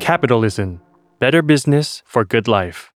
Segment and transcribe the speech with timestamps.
[0.00, 0.80] Capitalism
[1.18, 2.90] Better Business for Good Life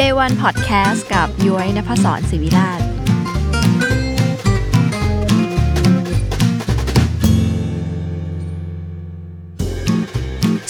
[0.00, 2.82] Day One Podcast กับย้อยนภศรศิวิราช ส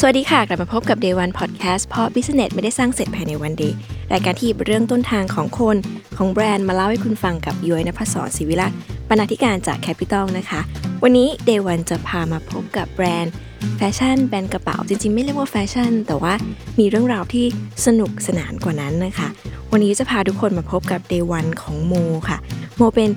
[0.06, 3.76] วัสดีค่ะ กลับมาพบกับ Day One Podcast เพราะ Business ไม่ได้สร้างเสร็จภายในวันเดียว
[4.12, 5.76] รายการที่หยิบเรื่องต้นทางของคน
[6.16, 8.72] ของแบรนด์มาเล่าให้คุณฟังกับย้อยนภศรศิวิราช
[9.08, 10.60] บรรณาธิการจาก Capital นะคะ
[11.02, 13.34] วันนี้ Day One จะพามาพบกับแบรนด์
[13.76, 16.34] แฟชั่นแบรนด์กระเป๋าจริงๆ ไม่เรียกว่าแฟชั่น แต่ว่า
[16.78, 17.44] มีเรื่องราวที่
[17.86, 19.28] สนุกสนานกว่านั้นนะคะ
[19.72, 21.94] วันนี้จะพาทุกคนมาพบกับ Day One ของโม
[22.28, 22.38] ค่ะ
[22.76, 23.10] โมเป็น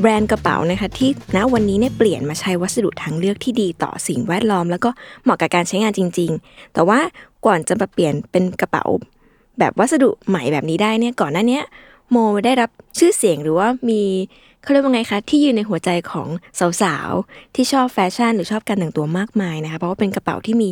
[0.00, 4.90] แบรนด์กระเป๋านะคะที่ณวันนี้เนี่ยเปลี่ยนมาใช้วัสดุทางเลือกที่ดีต่อสิ่งแวดล้อม แล้วก็
[5.22, 6.98] เหมาะกับการใช้งานจริง ๆ แต่ว่า
[7.46, 8.84] ก่อนจะมาเปลี่ยนเป็นกระเป๋า
[9.60, 11.60] แบบวัสดุใหม่แบบนี้ได้เนี่ยก่อนหน้านี้
[12.10, 14.02] โมได้รับชื่อเสียงหรือว่ามี
[14.62, 16.28] เขาเรียกว่าไงคะที่ยืนในหัวใจของ
[16.82, 20.68] สาวๆ ที่ชอบแฟชั่นหรือชอบการแต่งตัวมากมายนะคะ เพราะว่าเป็นกระเป๋าที่มี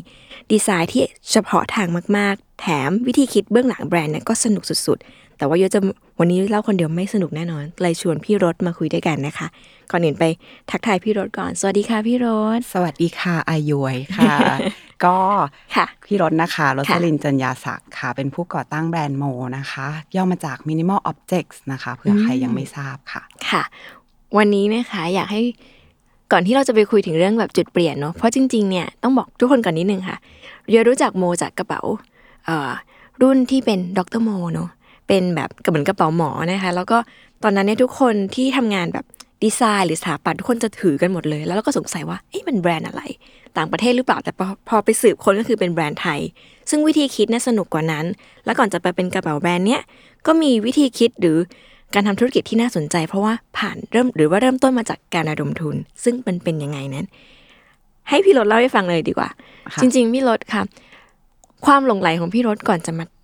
[0.52, 5.80] ดีไซน์ที่เฉพาะทางมากๆ แถมวิธีคิดเบื้องหลังแบรนด์เนี่ยก็สนุกสุดๆ แต่ว่าโยจะ
[6.18, 9.46] วันนี้เล่าคนเดียวไม่สนุกแน่นอน เลยชวนพี่รถมาคุยด้วยกันนะคะ
[9.90, 10.24] ก่อนอื่นไป
[10.70, 14.36] ทักทายพี่รถก่อน สวัสดีค่ะพี่รถ สวัสดีค่ะอายุยค่ะ
[15.04, 15.16] ก็
[15.76, 19.24] ค่ะพี่รถนะคะรสลินจัญญาศักดิ์ค่ะ เป็นผู้ก่อตั้งแบรนด์โม
[19.58, 19.86] นะคะ
[20.16, 23.62] ย่อมาจาก Minimal Objects นะคะเผื่อใครยังไม่ทราบค่ะ ค่ะ
[24.36, 25.42] วันนี้นะคะอยากให้
[26.32, 30.16] ก่อนที่เราจะไปคุยถึงเรื่องแบบจุดเปลี่ยนเนาะ เพราะจริงๆ เนี่ยต้องบอกทุกคนก่อนนิดนึงค่ะ
[30.68, 31.80] เรียรู้จักโมจากกระเป๋า
[32.46, 32.70] เอ่อ
[33.22, 34.70] รุ่นที่เป็นดรโมเนาะ
[35.08, 36.98] เป็นแบบเหมือนกระเป๋าหมอนะคะ แล้วก็
[37.42, 39.04] ตอนนั้นเนี่ยทุกคนที่ทำงานแบบ
[39.44, 43.02] ดีไซน์หรือสถาปัตย์ทุกคนจะถือกันหมดเลย แล้วเราก็สงสัยว่าเอ๊ะมันแบรนด์อะไร
[43.56, 46.20] ต่างประเทศหรือเปล่าแต่พอพอไปสืบค้นก็คือเป็นแบรนด์ไทย
[46.70, 48.04] ซึ่งวิธีคิดเนี่ยสนุกกว่านั้น
[48.44, 49.82] แล้วก่อนจะไปเป็นกระเป๋าแบรนด์เนี่ย
[50.26, 51.38] ก็มีวิธีคิดหรือ
[51.94, 57.06] การทำธุรกิจที่น่าสนใจ เพราะว่าผ่านเริ่มหรือว่าเริ่มต้นมาจากการระดมทุน ซึ่งมันเป็นยังไงนั้น
[58.08, 59.28] ให้พี่รถเล่าให้ฟังเลยดีกว่า
[59.72, 60.62] ค่ะจริง ๆ พี่รถค่ะ
[61.66, 63.17] ความหลงไหลของพี่รถก่อนจะมาแบบ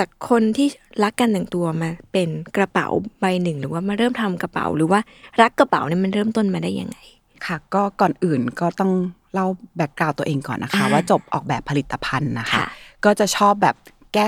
[0.00, 0.68] จากคนที่
[1.02, 2.86] รักการแต่งตัวมาเป็นกระเป๋า
[3.20, 5.00] ใบหนึ่ง หรือว่ามาเริ่มทำกระเป๋า หรือว่า
[5.40, 6.98] รักกระเป๋าเนี่ยมันเริ่มต้นมาได้ยังไง
[7.46, 8.92] ค่ะ ก็ก่อนอื่นก็ต้อง
[9.34, 9.46] เล่า
[9.76, 12.66] แบ็กกราวตัวเองก่อนนะคะอ่าว่าจบออกแบบผลิตภัณฑ์นะคะค่ะ
[13.04, 13.76] ก็จะชอบแบบ
[14.14, 14.26] แก้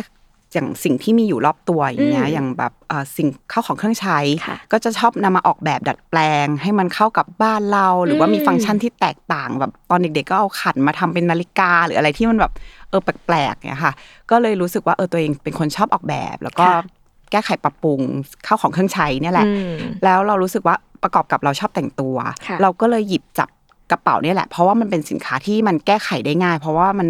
[0.52, 12.52] อย่างสิ่งที่มีอยู่รอบตัวอย่างเงี้ยอืมอย่างแบบเอ่อสิ่งเข้าของเครื่องใช้ค่ะก็จะชอบนำมาออกแบบดัดแปลง ให้มันเข้ากับบ้านเรา หรือว่ามีอืมฟังก์ชันที่แตกต่างแบบตอนเด็กๆก็เอาขันมาทำเป็นนาฬิกา หรืออะไรที่มันแบบ
[12.88, 13.94] เออแปลกๆเนี่ยค่ะ
[14.30, 16.82] ก็เลยรู้สึกว่าเออตัวเองเป็นคนชอบออกแบบ แล้วก็ค่ะ
[17.30, 18.00] แก้ไขปรับปรุง
[18.44, 19.74] เข้าของเครื่องใช้เนี่ยแหละอืม
[20.04, 23.48] แล้วเรารู้สึกว่าประกอบกับเราชอบแต่งตัวค่ะเราก็เลยหยิบจับ
[23.90, 27.08] กระเป๋าเนี่ยแหละ เพราะว่ามันเป็นสินค้าที่มันแก้ไขได้ง่าย เพราะว่ามัน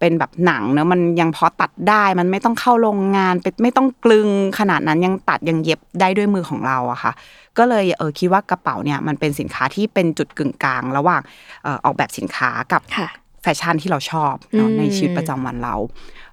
[0.00, 4.28] เป็นแบบหนังเนอะมันยังพอตัดได้มันไม่ต้องเข้าโรงงานเป็นไม่ต้องกลึง
[4.58, 7.12] ขนาดนั้นยังตัดยังเย็บได้ด้วยมือของเราอะค่ะ
[7.58, 11.20] ก็เลยเออคิดว่ากระเป๋าเนี่ยมันเป็นสินค้าที่เป็นจุดกึ่งกลาง ระหว่าง
[11.64, 13.08] เอ่อออกแบบสินค้ากับค่ะ
[13.42, 15.74] แฟชั่นที่เราชอบเนาะอืมในชีวิตประจำวันเรา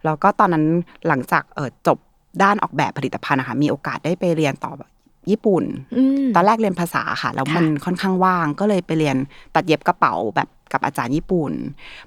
[0.05, 0.65] แล้วก็ตอนนั้น
[1.07, 1.97] หลังจากเออจบ
[2.43, 4.89] ด้านออกแบบผลิตภัณฑ์นะคะมีโอกาสได้ไปเรียนต่อแบบ
[5.31, 5.63] ญี่ปุ่น
[5.95, 9.17] อืมตอนแรกเรียนภาษาค่ะ แล้วมันค่อนข้างว่าง ก็เลยไปเรียน
[9.55, 11.51] ตัดเย็บกระเป๋าแบบกับอาจารย์ญี่ปุ่น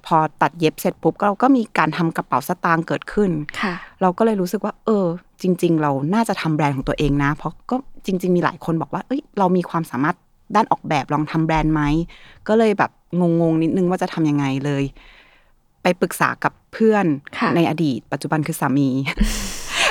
[0.05, 5.05] พอตัดเย็บเสร็จปุ๊บเราก็มีการทำกระเป๋าสตางค์เกิดขึ้นค่ะเราก็เลยรู้สึกว่า เออ
[5.41, 7.75] จริง ๆ เราน่าจะทำแบรนด์ของตัวเองนะ เพราะก็
[8.05, 10.15] จริง ๆ มีหลายคนบอกว่า เอ้ย เรามีความสามารถ
[10.55, 11.81] ด้านออกแบบลองทำแบรนด์ไหม
[12.47, 14.83] ก็เลยแบบงงๆนิดนึงว่าจะทำยังไงเลย
[15.83, 17.05] ไปปรึกษากับเพื่อน
[17.37, 18.89] ค่ะในอดีต ปัจจุบันคือสามี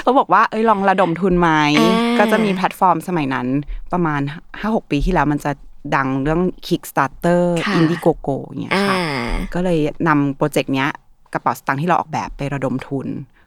[0.03, 3.47] เขาบอกว่าเอ้ยลองระดมทุนไหมอ่าก็จะมีแพลตฟอร์มสมัยนั้น
[3.93, 4.21] ประมาณ
[4.61, 5.53] ห้าหกปีที่แล้วมันจะ
[5.97, 8.97] ดังเรื่อง Kickstarter ค่ะ Indiegogo อย่างเงี้ยอ่าค่ะ
[9.55, 10.91] ก็เลยนำโปรเจกต์เนี้ย
[11.33, 13.07] กระเป๋าสตางค์ที่เราออกแบบไประดมทุน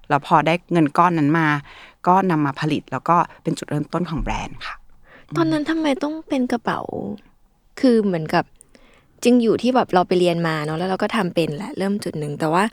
[0.09, 1.47] แล้วพอได้เงินก้อนนั้นมา
[2.07, 4.75] ก็นำมาผลิตแล้วก็เป็นจุดเริ่มต้นของแบรนด์ค่ะ
[5.35, 6.79] ตอนนั้นทำไมต้องเป็นกระเป๋า
[7.79, 8.43] คือเหมือนกับ
[9.23, 12.63] จริงอยู่ที่แบบเราไปเรียนมาเนาะแล้วเราก็ทำเป็นแหละเริ่มจุดหนึ่ง แต่ว่า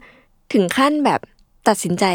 [0.53, 1.19] ถึงขั้นแบบ
[1.67, 2.05] ตัดสินใจ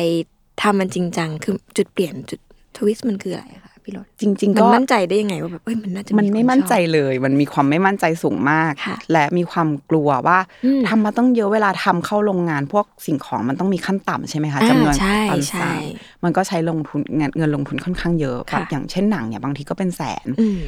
[0.63, 2.41] ทำมันจริงจังคือจุดเปลี่ยนจุด
[2.77, 15.81] ทวิสต์มันคืออะไรคะพี่รถจริงๆมันก็มั่นใจได้ยังไงว่าแบบเอ้ยมันน่าจะมันคไม่ชอบมั่นใจเลย มันมีความไม่มั่นใจสูงมากค่ะและมีความกลัวว่าอืมทำมาต้องเยอะเวลาทำเข้าโรงงาน พวกสิ่งของมันต้องมีขั้นต่ำใช่ไหมคะอ่าจำนวนใช่ตอนใช่สั่ง
[16.25, 20.61] มันก็ใช้ลงทุนเงินเงินลงทุนค่อนข้างเยอะค่ะแบบอย่างเช่นหนังเนี่ยบางทีก็เป็นแสนอืม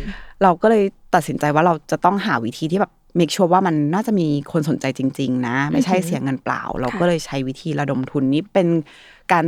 [0.43, 8.69] เราก็เลยตัดสินใจว่าเราจะต้องหาวิธีที่แบบ make sure ว่ามันน่าจะมีคนสนใจจริง ๆ นะ ไม่ใช่เสียเงินเปล่า เราก็เลยใช้วิธีระดมทุนนี้เป็น
[9.33, 9.47] การ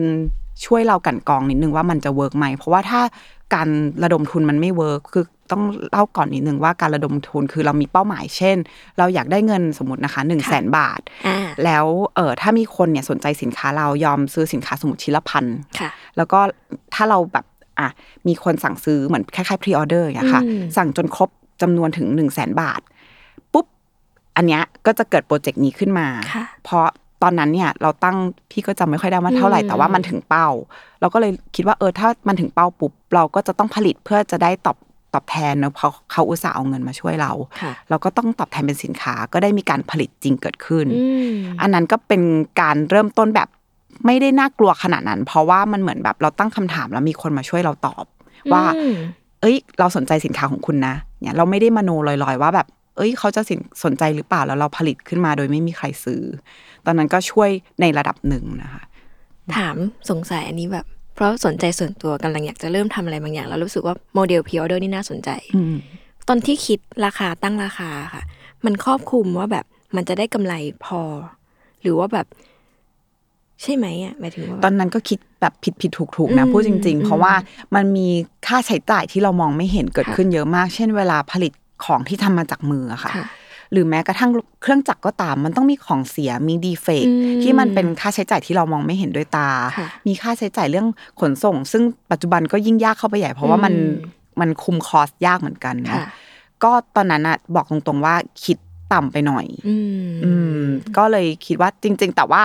[0.64, 3.00] ช่วยเรากลั่นกรองนิดนึงว่ามันจะ work ไหมเพราะว่าถ้า
[3.54, 3.68] การ
[4.02, 8.56] ระดมทุนมันไม่ work คือต้องเล่าก่อนนิดนึงว่าการระดมทุนคือเรามีเป้าหมายเช่น
[8.98, 15.44] เราอยากได้เงินสมมตินะคะหนึ่งแสนบาทอ่าแล้วเออถ้ามีคนเนี่ยสนใจสินค้าเรายอมซื้อสินค้าสมมติชิ้นละพัน
[15.78, 16.40] ค่ะแล้วก็
[16.94, 17.44] ถ้าเราแบบ
[17.78, 17.88] อะ
[18.28, 21.28] มีคนสั่งซื้อเหมือนคล้ายๆพรีออเดอร์อย่างเงี้ยค่ะอืมสั่งจนครบ
[21.62, 22.80] จำนวนถึงหนึ่งแสนบาท
[23.52, 23.66] ปุ๊บ
[24.36, 26.86] อันเนี้ยก็จะเกิดโปรเจกต์นี้ขึ้นมาค่ะเพราะ
[27.22, 28.16] ตอนนั้นเนี่ยเราตั้ง
[28.50, 30.48] พี่ก็จำไม่ค่อยได้ว่าเท่าไหร่อืมแต่ว่ามันถึงเป้า
[31.00, 34.76] เราก็เลยคิดว่าเออถ้ามันถึงเป้าปุ๊บเราก็จะต้องผลิตเพื่อจะได้ตอบ
[35.14, 37.32] ตอบแทนเนอะเพราะเขาอุตส่าห์เอาเงินมาช่วยเรา
[37.62, 42.22] ค่ะเราก็ต้องตอบแทนเป็นสินค้าก็ได้มีการผลิตจริงเกิดขึ้นอืมอันนั้นก็เป็น
[42.60, 43.48] การเริ่มต้นแบบ
[44.06, 48.04] ไม่ได้น่ากลัวขนาดนั้น เพราะว่ามันเหมือนแบบเราตั้งคำถามแล้วมีคนมาช่วยเราตอบ
[48.52, 48.94] ว่าอืม
[49.40, 52.66] เอ้ย เราสนใจสินค้าของคุณนะเนี่ยเราไม่ได้มโนลอยๆ ว่าแบบ
[52.96, 56.22] เอ้ยเขาจะสินสนใจหรือเปล่าแล้วเราผลิตขึ้นมาโดยไม่มีใครซื้อ
[56.86, 57.50] ตอนนั้นก็ช่วย
[57.80, 58.82] ในระดับหนึ่งนะคะ
[59.56, 59.76] ถาม
[60.10, 65.76] สงสัยอันนี้แบบ เพราะสนใจส่วนตัวกำลังอยากจะเริ่มทำอะไรบางอย่าง แล้วรู้สึกว่าโมเดลพ r ออเดอร์นี่น่าสนใจอืม
[66.28, 68.22] ตอนที่คิดราคาตั้งราคาค่ะ
[68.64, 69.64] มันครอบคลุมว่าแบบ
[69.96, 70.54] มันจะได้กำไร
[70.84, 71.00] พอ
[71.82, 72.26] หรือว่าแบบ
[73.62, 77.34] ใช่ไหมอะหมายถึงว่าตอนนั้นก็คิดแบบผิดผิดถูกถูกๆนะอืมพูดจริงอืมๆเพราะว่า
[77.74, 78.08] มันมี
[78.46, 81.52] ค่าใช้จ่ายที่เรามองไม่เห็นเกิดค่ะขึ้นเยอะมาก เช่นเวลาผลิต
[81.84, 83.26] ของที่ทำมาจากมืออะค่ะค่ะ
[83.72, 84.30] หรือแม้กระทั่ง
[84.62, 89.48] เครื่องจักรก็ตาม มันต้องมีของเสียมีดีเฟกอืมที่มันเป็นค่าใช้จ่ายที่เรามองไม่เห็นด้วยตา
[89.78, 90.86] ค่ะมีค่าใช้จ่ายเรื่อง
[91.20, 93.82] ขนส่ง ซึ่งปัจจุบันก็ยิ่งยากเข้าไปใหญ่ เพราะว่ามันอื
[94.18, 96.06] มมันคุม cost ยากเหมือนกันเนาะค่ะ
[96.62, 98.14] ก็ตอนนั้นอะบอกตรงๆว่า
[98.44, 98.58] คิด
[98.92, 99.76] ต่ำไปหน่อยอื
[100.06, 100.62] มอืม
[100.96, 102.42] ก็เลยคิดว่าจริง ๆ แต่ว่า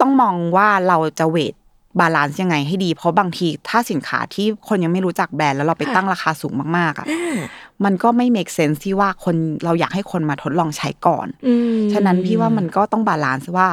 [0.00, 1.54] ต้องมองว่าเราจะ weight
[2.00, 7.38] balance ยังไงให้ดี เพราะบางทีถ้าสินค้าที่คนยังไม่รู้จักแบรนด์แล้วเราไปค่ะตั้งราคาสูงมากๆอะอ่า
[7.84, 13.68] มันก็ไม่ make sense ที่ว่าคนเราอยากให้คนมาทดลองใช้ก่อนอืมฉะนั้นพี่ว่ามันก็ต้อง balance ว่า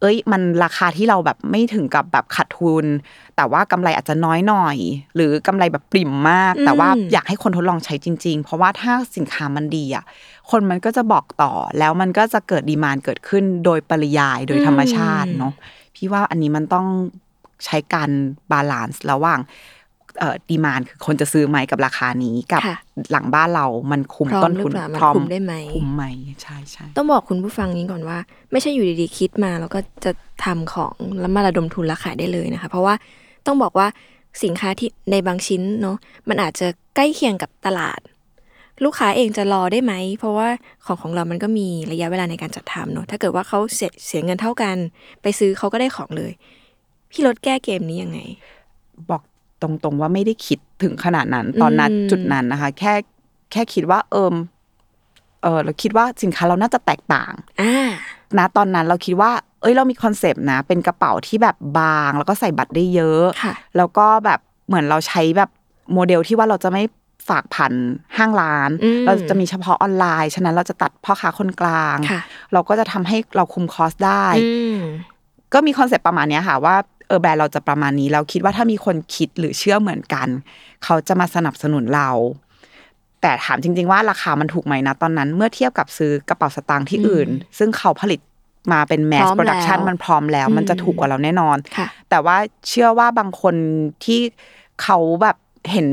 [0.00, 2.86] เอ้ย มันราคาที่เราแบบไม่ถึงกับแบบขาดทุน
[3.36, 4.76] แต่ว่ากำไรอาจจะน้อยหน่อย
[5.14, 10.04] หรือกำไรแบบปริ่มมาก แต่ว่าอยากให้คนทดลองใช้จริง ๆ เพราะว่าถ้าสินค้ามันดีอะ
[10.50, 15.52] คนมันก็จะบอกต่อแล้วมันก็จะเกิด demand เกิดขึ้นโดยปริยายโดยธรรมชาติเนาะ
[15.94, 16.86] พี่ว่าอันนี้มันต้อง
[17.64, 18.10] ใช้การ
[18.50, 19.54] balance ระหว่างเอ่อ
[20.50, 22.76] demand คือคนจะซื้อไหมกับราคานี้กับค่ะ
[23.12, 26.04] หลังบ้านเรามันคุ้มพร้อมต้นทุนหรือเปล่ามันพร้อมคุ้มได้ไหมคุ้มไหม
[26.42, 28.18] ใช่ใช่ต้องบอกคุณผู้ฟังนี้ก่อนว่า
[28.52, 30.12] ไม่ใช่อยู่ดีๆคิดมาแล้วก็จะ
[30.44, 32.94] ทำของแล้วมาระดมทุนและขายได้เลยนะคะ เพราะว่า
[33.46, 33.86] ต้องบอกว่า
[34.44, 35.96] สินค้าที่ในบางชิ้นเนาะ
[36.28, 36.66] มันอาจจะ
[36.96, 38.00] ใกล้เคียงกับตลาด
[38.84, 40.48] ลูกค้าเองจะรอได้ไหม เพราะว่า
[40.86, 44.76] ของของเรามันก็มีระยะเวลาในการจัดทำเนาะถ้าเกิดว่าเขาเสียเสียเงินเท่ากัน
[45.22, 46.32] ไปซื้อเขาก็ได้ของเลย
[47.10, 48.20] พี่รถแก้เกมนี้ยังไง
[49.10, 49.22] บอก
[49.62, 52.94] ตรงๆว่าไม่ได้คิดถึงขนาดนั้น ตอนนั้นอืมจุดนั้นนะคะ แค่
[53.52, 54.34] แค่คิดว่าเอิ่ม
[55.42, 57.88] เออเราคิดว่าสินค้าเราน่าจะแตกต่างอ่า
[58.38, 65.50] นะตอนนั้นเราคิดว่า เอ้ยเรามีคอนเซปต์นะ เป็นกระเป๋าที่แบบบาง แล้วก็ใส่บัตรได้เยอะค่ะ แล้วก็แบบเหมือนเราใช้แบบ
[65.92, 66.82] โมเดลที่ว่าเราจะไม่
[67.28, 67.72] ฝากผ่าน
[68.16, 72.20] ห้างร้านอืมเราจะมีเฉพาะออนไลน์ ฉะนั้นเราจะตัดพ่อค้าคนกลางค่ะ
[72.52, 74.80] เราก็จะทำให้เราคุม cost ได้อืม
[75.52, 76.76] ก็มีคอนเซปต์ประมาณเนี้ยค่ะว่า
[77.08, 80.28] เออแบรนด์เราจะประมาณนี้เราคิดว่าถ้ามีคนคิดหรือเชื่อเหมือนกัน
[80.84, 82.10] เขาจะมาสนับสนุนเรา
[83.20, 88.20] แต่ถามจริง ๆ ว่าราคามันถูกไหมนะตอนนั้น เมื่อเทียบกับซื้อกระเป๋าสตางค์ที่อื่น ซึ่งเขาผลิต
[88.72, 92.36] มาเป็น mass พร้อม production แล้วมันพร้อมแล้ว มันจะอืมถูกกว่าเราแน่นอนค่ะแต่ว่า
[92.68, 93.54] เชื่อว่าบางคน
[94.04, 94.20] ที่
[94.82, 95.36] เขาแบบ
[95.72, 95.88] เห็น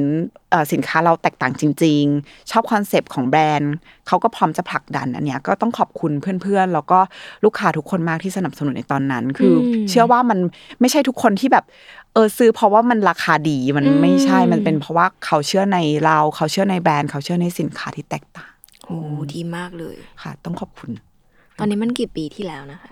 [0.50, 3.74] เอ่อสินค้าเราแตกต่างจริง ๆ ชอบคอนเซปต์ของแบรนด์
[4.08, 6.12] เขาก็พร้อมจะผลักดันอันเนี้ยก็ต้องขอบคุณ
[6.42, 7.00] เพื่อนๆ แล้วก็
[7.44, 10.40] ลูกค้าทุกคนมากที่สนับสนุนในตอนนั้น คืออืมเชื่อว่ามัน
[10.80, 11.66] ไม่ใช่ทุกคนที่แบบ
[12.14, 18.52] เออซื้อเพราะว่ามันราคาดีมันอืมไม่ใช่มันเป็นเพราะว่าเขาเชื่อในเราเขาเชื่อในแบรนด์เขาเชื่อในสินค้าที่แตกต่าง
[18.86, 18.98] โอ้
[19.34, 20.92] ดีมากเลยค่ะ ต้องขอบคุณ
[21.60, 22.92] ตอนนี้มันกี่ปีที่แล้วนะคะ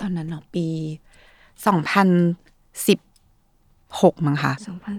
[0.00, 0.66] ตอนนั้นเนาะปี
[1.66, 2.08] สองพัน
[2.86, 2.98] สิบ
[4.00, 4.52] หกมั้งคะ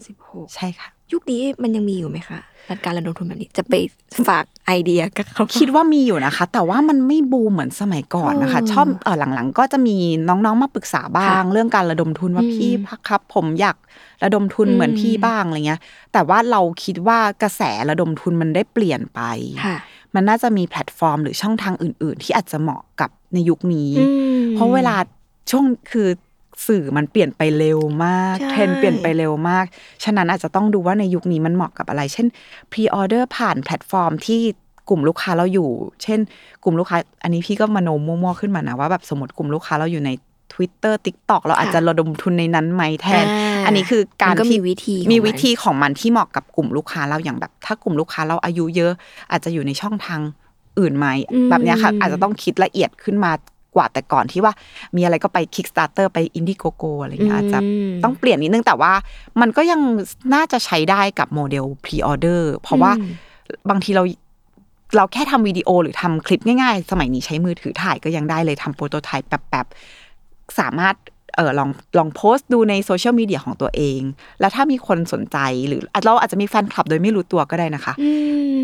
[0.03, 3.73] 2016ใช่ค่ะ ยุคนี้มันยังมีอยู่ไหมคะรัฐการระดมทุนแบบนี้จะไป
[4.27, 13.77] ฝากไอเดียกับเขาคิดว่ามีอยู่นะคะ แต่ว่ามันไม่บูมเหมือนสมัยก่อนนะคะอืมชอบเออหลังๆ ก็จะมีน้องๆมาปรึกษาบ้างค่ะเรื่องการระดมทุนว่าอืมพี่พักครับ ผมอยาก
[14.23, 15.81] ระดมทุนอืมเหมือนพี่บ้างอะไรเงี้ย
[16.13, 19.21] แต่ว่าเราคิดว่ากระแสระดมทุนมันได้เปลี่ยนไป
[19.65, 19.77] ค่ะ
[20.15, 24.07] มันน่าจะมีแพลตฟอร์ม หรือช่องทางอื่น ๆ ที่อาจจะเหมาะกับในยุคนี้อื
[24.41, 24.95] มเพราะเวลา
[25.51, 26.07] ช่วงคือ
[26.67, 29.65] สื่อมันเปลี่ยนไปเร็วมากใช่เทรนด์เปลี่ยนไปเร็วมาก
[30.03, 32.27] ฉะนั้นอาจจะต้องดูว่าในยุคนี้มันเหมาะกับอะไร เช่น
[32.71, 34.41] pre-order ผ่านแพลตฟอร์มที่
[34.89, 35.69] กลุ่มลูกค้าเราอยู่
[36.03, 36.19] เช่น
[36.63, 40.11] กลุ่มลูกค้า อันนี้พี่ก็มโนมั่วๆขึ้นมานะว่าแบบสมมติกลุ่มลูกค้าเราอยู่ใน
[40.53, 48.91] Twitter TikTok เราอาจจะระดมทุนในนั้นไหมแทนอ่าอันนี้คือการมันก็ที่มีวิธีของมีมันวิธีของมันที่เหมาะกับกลุ่มลูกค้าเราอย่างแบบ ถ้ากลุ่มลูกค้าเราอายุเยอะ
[49.31, 50.21] อาจจะอยู่ในช่องทาง
[50.79, 53.31] อื่นไหมอืมแบบเนี้ยค่ะอาจจะต้องคิดละเอียดขึ้นมา
[53.75, 54.53] กว่าแต่ก่อนที่ว่า
[54.95, 58.93] มีอะไรก็ไป Kickstarter ไป Indiegogo อะไรเงี้ยอาจจะอืมต้องเปลี่ยนนิดนึงแต่ว่า
[59.41, 59.81] มันก็ยัง
[60.33, 63.11] น่าจะใช้ได้กับโมเดล Pre-order เพราะว่าอืม
[63.69, 64.03] บางทีเรา
[64.95, 70.95] เราแค่ทำวิดีโอหรือทำคลิปง่ายๆ สมัยนี้ใช้มือถือถ่ายก็ยังได้เลยทำ prototype แบบๆสามารถ
[71.35, 74.01] เออลองลองโพสต์ดูในโซเชียลมีเดียของตัวเอง
[74.39, 75.37] แล้วถ้ามีคนสนใจ
[75.67, 78.09] หรืออาจเราอาจจะมีแฟนคลับโดยไม่รู้ตัวก็ได้นะคะอื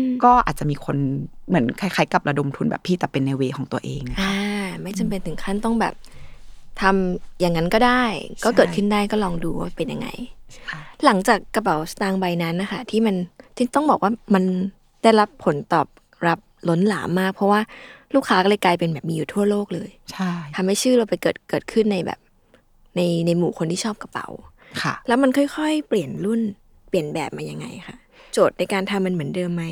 [0.24, 0.96] ก็อาจจะมีคน
[1.48, 4.30] เหมือนคล้ายๆ กับระดมทุนแบบพี่แต่เป็นใน way ของตัวเองอ่า
[4.82, 5.94] ไม่จำเป็นถึงขั้นต้องแบบ
[6.80, 8.04] ทำอย่างนั้นก็ได้
[8.44, 10.08] ก็ใช่เกิดขึ้นได้ก็ลองดูว่าเป็นยังไง
[11.04, 13.16] หลังจากกระเป๋าสตางค์ใบนั้นนะคะที่มัน
[13.56, 14.44] ที่ต้องบอกว่ามัน
[15.02, 15.86] ได้รับผลตอบ
[16.26, 17.60] รับล้นหลามมาก เพราะว่า
[18.14, 22.18] ลูกค้าก็เลยกลายเป็นแบบมีอยู่ทั่วโลกเลยใช่ทำให้ชื่อเราไปเกิดเกิดขึ้นในแบบ
[22.96, 24.26] ในในหมู่คนที่ชอบกระเป๋า
[24.82, 26.40] ค่ะ แล้วมันค่อยๆ เปลี่ยนรุ่น
[26.88, 27.96] เปลี่ยนแบบมายังไงคะ
[28.32, 29.64] โจทย์ในการทำมันเหมือนเดิมไหม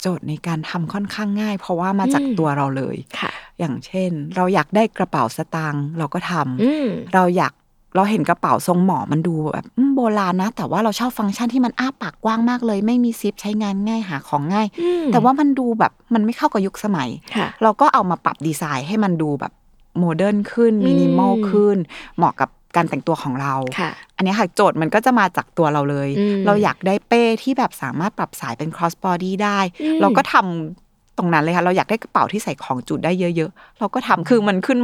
[0.00, 7.52] โจทย์ในการทำค่อนข้างง่าย เพราะว่ามาจากอืมตัวเราเลยค่ะอย่างเช่น เราอยากได้กระเป๋าสตางค์เราก็ทำอืมเราอยาก
[7.96, 19.52] เราเห็นกระเป๋าทรงหมอมันดูแบบอืมโบราณนะ แต่ว่าเราชอบฟังก์ชันที่มันอ้าปากกว้างมากเลย ไม่มีซิปใช้งานง่ายหาของง่ายอืมแต่ว่ามันดูแบบมันไม่เข้ากับยุคสมัยค่ะเราก็เอามาปรับดีไซน์ให้มันดูแบบ
[19.98, 21.76] modern ขึ้นอืมมินิมอลขึ้น
[22.16, 34.78] เหมาะกับ การแต่งตัวของเราค่ะอันนี้ค่ะโจทย์มันก็จะมาจากตัวเราเลยอืมเราอยากได้เป้ที่แบบสามารถปรับสายเป็น cross body ได้อืมเราก็ทำตรงนั้นเลยค่ะ เราอยากได้กระเป๋าที่ใส่ของจุได้เยอะๆ เราก็ทำคือมันขึ้น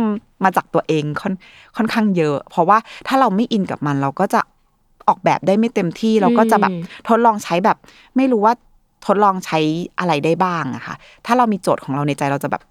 [0.45, 1.35] มาจากตัวเองค่อน
[1.76, 4.41] ค่อนข้างเยอะ เพราะว่าถ้าเราไม่อินกับมันเราก็จะ
[5.09, 7.76] ออกแบบได้ไม่เต็มที่ เราก็จะแบบอืมทดลองใช้แบบ
[8.17, 8.55] ไม่รู้ว่า
[9.07, 9.59] ทดลองใช้
[9.99, 10.95] อะไรได้บ้างอะค่ะ
[11.26, 12.62] ถ้าเรามีโจทย์ของเราในใจเราจะแบบ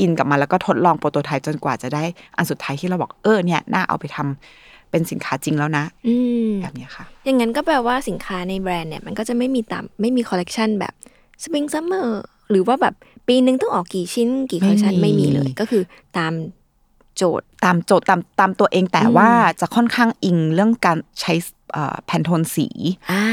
[0.00, 2.04] อินกับมันแล้วก็ทดลอง prototype จนกว่าจะได้
[2.36, 6.14] อันสุดท้ายที่เราบอกเออเนี่ยน่าเอาไปทำเป็นสินค้าจริงแล้วนะอื
[6.48, 10.92] มแบบเนี้ยค่ะ อย่างนั้นก็แปลว่าสินค้าในแบรนด์เนี่ย มันก็จะไม่มีตามไม่มีคอลเลกชันแบบ
[11.42, 12.94] spring summerหรือว่าแบบ
[13.28, 15.82] ปีหนึ่งต้องออกกี่ชิ้น กี่คอลเลกชันไม่ไม่มีมีเลยก็คือ
[16.18, 16.32] ตาม
[17.16, 21.34] โจทย์ตามโจทย์ตามตามตัวเองแต่อืมว่าจะค่อนข้างอิงเรื่องการใช้
[22.06, 22.68] Pantone สี
[23.12, 23.24] อ่า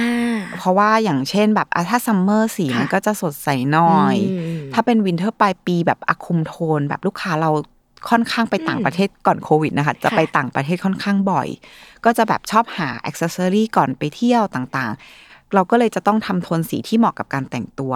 [0.59, 4.17] เพราะว่าอย่างเช่นแบบอะถ้า summer สีค่ะมันก็จะสดใสหน่อย
[4.59, 7.51] อืมถ้าเป็น winter ปลายปีแบบอะคุมโทน แบบลูกค้าเรา
[8.09, 11.47] ค่อนข้างไปต่างอืมประเทศก่อนโควิดนะคะจะค่ะไปต่างประเทศค่อนข้างบ่อย
[12.05, 17.93] ก็จะแบบชอบหา accessory ก่อนไปเที่ยวต่างๆ เราก็เลยจะต้องทำโทนสีที่เหมาะกับการแต่งตัว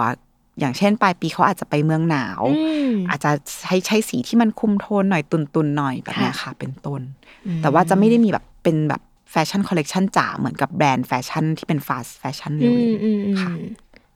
[0.58, 3.30] อย่างเช่น ปลายปีเขาอาจจะไปเมืองหนาวอืมอาจจะ
[3.62, 7.00] ใช้ใช้สีที่มันคุมโทนหน่อยตุ่นๆหน่อยแบบเนี้ยค่ะค่ะ เป็นต้น
[7.46, 13.52] อืมแต่ว่าจะไม่ได้มีแบบเป็นแบบ fashion collection จ๋าเหมือนกับแบรนด์แฟชั่นที่เป็น fast fashion เลอืมืมอืมค่ะ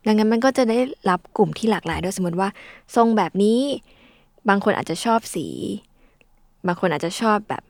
[0.05, 0.79] ดังนั้นมันก็จะได้
[1.09, 2.49] รับกลุ่มที่หลากหลายด้วยสมมติว่า
[2.95, 3.59] ทรงแบบนี้
[4.49, 5.47] บางคนอาจจะชอบสี
[6.67, 7.63] บางคนอาจจะชอบแบบ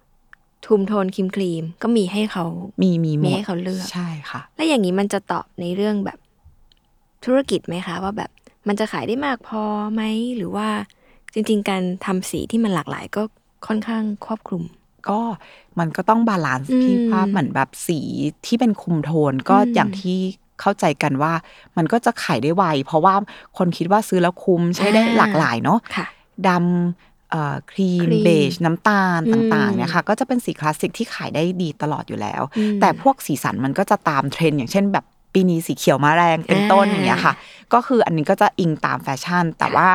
[0.66, 2.46] คุมโทนครีมครีมๆก็มีให้เขา
[2.82, 6.20] มีมีหมีดให้เขาเลือกใช่ค่ะ และอย่างนี้มันจะตอบในเรื่องแบบ
[7.26, 8.32] ธุรกิจไหมคะ ว่าแบบ
[8.68, 9.62] มันจะขายได้มากพอ
[9.94, 10.02] ไหม
[10.38, 10.68] หรือว่า
[11.34, 13.24] จริง ๆ การทำสีที่มันหลากหลายก็
[13.68, 14.64] ค่อนข้างครอบคลุม
[15.10, 15.20] ก็
[15.80, 18.00] มันก็ต้อง balance อืมพี่ภาพเหมือนแบบสี
[18.46, 20.18] ที่เป็นคุมโทนก็อืมอย่างที่
[20.62, 21.34] เข้าใจกันว่า
[21.78, 23.16] มันก็จะขายได้ไว เพราะว่า
[23.58, 26.06] คนคิดว่าซื้อแล้วคุ้มใช้ได้อ่าหลากหลายเนาะค่ะ
[26.48, 37.34] ดำเอ่อครีมครีม beige น้ำตาลอืมต่างๆเนี่ยค่ะก็จะเป็นสีคลาสสิกที่ขายได้ดีตลอดอยู่แล้วอืมแต่พวกสีสันมันก็จะตามเทรนด์อย่างเช่นแบบปีนี้สีเขียวมาแรงเป็นต้นอ่าอย่างเงี้ยค่ะ
[37.74, 39.90] ก็คืออันนี้ก็จะอิงตามแฟชั่น แต่ค่ะว่า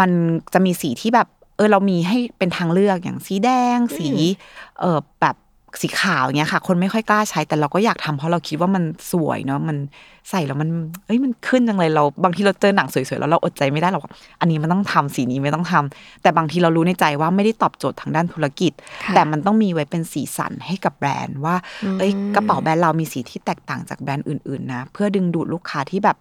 [0.00, 0.10] มัน
[0.52, 5.36] จะมีสีที่แบบเออเรามีให้เป็นทางเลือกอย่างสีแดง สีอืมเออแบบ
[5.80, 9.76] สีขาวอย่างเงี้ยค่ะ คนไม่ค่อยกล้าใช้แต่เราก็อยากทำเพราะเราคิดว่ามันสวยเนาะมัน
[10.30, 10.68] ใส่แล้วมัน
[11.06, 18.72] เอ้ยมันขึ้นจังเลยเรา บางทีเราเจอหนังสวยๆแล้วเราอดใจไม่ได้หรอกว่าอันนี้มันต้องทำสีนี้ไม่ต้องทำแต่บางทีเรารู้ในใจว่าไม่ได้ตอบโจทย์ทางด้านธุรกิจ
[19.04, 26.16] ค่ะแต่มันต้องมีไว้เป็นสีสันให้กับแบรนด์ว่าอืมเอ้ยกระเป๋าแบรนด์เรามีสีที่แตกต่างจากแบรนด์อื่นๆนะเพื่อดึงดูดลูกค้าที่แบบ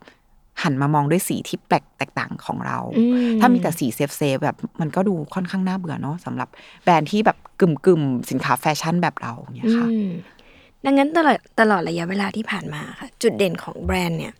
[0.63, 3.03] หันมามองด้วยสีที่แปลกแตกต่างของเราอืม
[3.39, 6.49] ถ้ามีแต่สี safe safe ๆแบบมันก็ดูค่อนข้างน่าเบื่อเนาะสำหรับ
[6.83, 10.11] แบรนด์ที่แบบกึ่งกึ่งๆสินค้าแฟชั่นแบบเราเนี่ยค่ะอืม
[10.85, 14.33] ดังนั้นตลอดตลอดระยะเวลาที่ผ่านมาค่ะ จุดเด่นของแบรนด์เนี่ย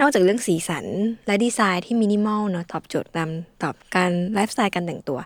[0.00, 0.86] นอกจากเรื่องสีสัน
[1.26, 3.30] และดีไซน์ที่มินิมอลเนอะตอบโจทย์ตาม
[3.62, 5.18] ตอบการไลฟ์สไตล์การแต่งตัว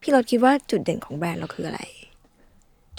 [0.00, 1.80] พี่รถคิดว่าจุดเด่นของแบรนด์เราคืออะไร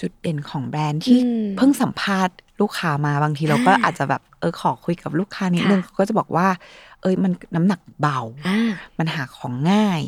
[0.02, 6.48] จุดเด่นของแบรนด์ที่อืมเพิ่งสัมภาษณ์ ลูกค้ามาบางทีเราก็อ่าอาจจะแบบเออขอคุยกับลูกค้านิดค่ะนึงเขาก็จะบอกว่า
[7.02, 8.60] เอ้ยมันน้ำหนักเบาอ่า
[8.98, 10.02] มันหาของง่าย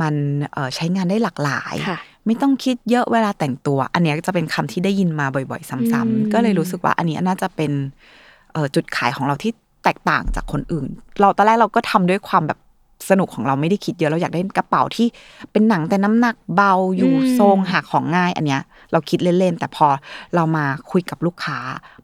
[0.00, 0.14] มัน
[0.52, 7.72] เอ่อใช้งานได้หลากหลายค่ะไม่ต้องคิดเยอะเวลาแต่งตัว อันเนี้ยจะเป็นคำที่ได้ยินมาบ่อย ๆ ซ้อืมำๆก็เลยรู้สึกว่า อันนี้น่าจะเป็น
[8.52, 9.52] เอ่อจุดขายของเราที่
[9.84, 10.86] แตกต่างจากคนอื่น
[11.20, 12.58] เราตอนแรกเราก็ทำด้วยความแบบ
[13.10, 15.06] สนุกของเราไม่ได้คิดเยอะเราอยากได้กระเป๋าที่
[15.52, 19.86] เป็นหนังแต่น้ำหนักเบาอยู่อืมทรงหาของง่ายอันเนี้ย เราคิดเล่นๆแต่พอ
[20.34, 21.58] เรามาคุยกับลูกค้า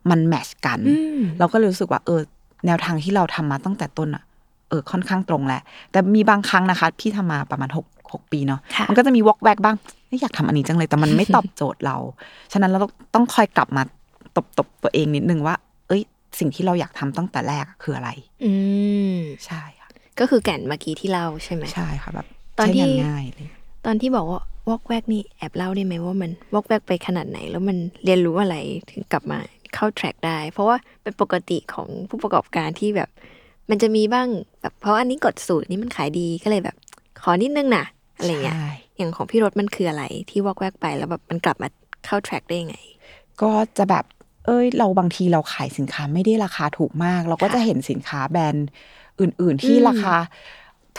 [0.09, 2.21] มันแมทชกันอืมเราก็เลยรู้สึกว่าเออ
[2.65, 4.23] แนวทางที่เราทำมาตั้งแต่ต้นอะ
[4.69, 9.75] เออค่อนข้างตรงแหละ แต่มีบางครั้งนะคะ พี่ทำมาประมาณหกหกปีเนาะค่ะมันก็จะมีวอกแวกบ้าง
[10.07, 11.97] เอ้ยอยากทำอันนี้จังเลยแต่มันไม่ตอบโจทย์เรา
[12.51, 13.83] ฉะนั้นเราต้องต้องคอยกลับมา
[14.35, 15.55] ตบตบตัวเองนิดนึงว่า
[15.87, 16.01] เอ้ย
[16.39, 18.09] สิ่งที่เราอยากทำตั้งแต่แรกอะคืออะไร
[18.43, 18.51] อื
[19.15, 19.80] มใช่ค่ะ
[20.21, 22.27] ก็คือแก่นเมื่อกี้ที่เล่าใช่ไหมใช่ค่ะแบบ
[22.59, 23.49] ตอนที่ใช้งานง่ายเลย
[23.85, 28.55] ตอนที่บอกว่าวอกแวกนี่แอบเล่าได้ไหมว่ามันวอกแวกไปขนาดไหน แล้วมันเรียนรู้อะไร
[28.91, 29.39] ถึงกลับมา
[29.73, 33.09] เข้าแทร็กได้ เพราะว่าเป็นปกติของผู้ประกอบการที่แบบ
[33.69, 34.27] มันจะมีบ้าง
[34.61, 36.75] แบบเพราะอันนี้กดสูตรนี้มันขายดีก็เลยแบบ
[37.21, 37.85] ขอนิดนึงนะ
[38.17, 41.69] อะไรเงี้ยใช่อย่างของพี่รถมันคืออะไรที่วอกแวกไปแล้วแบบมันกลับมา
[42.05, 42.77] เข้าแทร็กได้ยังไง
[43.41, 44.05] ก็จะแบบ
[44.45, 48.67] เอ้ยเราบางทีเราขายสินค้าไม่ได้ราคาถูกมาก เราก็ค่ะจะเห็นสินค้าแบรนด์
[49.21, 50.15] อื่น ๆ ที่อืมราคา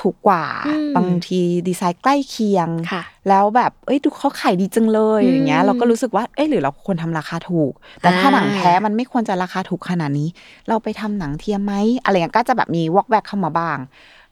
[0.01, 10.29] ถูกกว่าอืมบางทีดีไซน์ใกล้เคียงค่ะแล้วแบบเอ้ยดูเขาขายดีจังเลยอืมอย่างเงี้ยเราก็รู้สึกว่าเอ้ยหรือเราควรทำราคาถูก แต่ถ้าอ่าหนังแท้มันไม่ควรจะราคาถูกขนาดนี้
[10.69, 11.75] เราไปทำหนังเทียมไหม
[12.05, 13.79] อะไรอย่างเงี้ยก็จะแบบมีวอกแวกเข้ามาบ้าง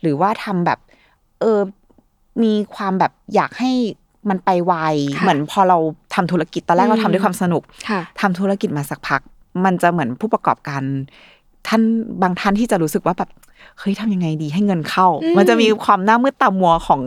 [0.00, 0.78] หรือว่าทำแบบ
[1.40, 1.60] เออ
[2.42, 3.70] มีความแบบอยากให้
[4.30, 4.74] มันไปไว
[5.16, 5.78] ค่ะเหมือนพอเรา
[6.14, 9.20] ทำธุรกิจตอนแรกเราอืมทำด้วยความสนุกค่ะทำธุรกิจมาสักพัก
[9.64, 10.82] มันจะเหมือนผู้ประกอบการ
[11.66, 11.82] ท่าน
[12.22, 13.30] บางท่านที่จะรู้สึกว่าแบบ
[13.78, 17.00] เฮ้ยทำยังไงดีให้เงินเข้าอืมมันจะมีความหน้ามืดตามัวของ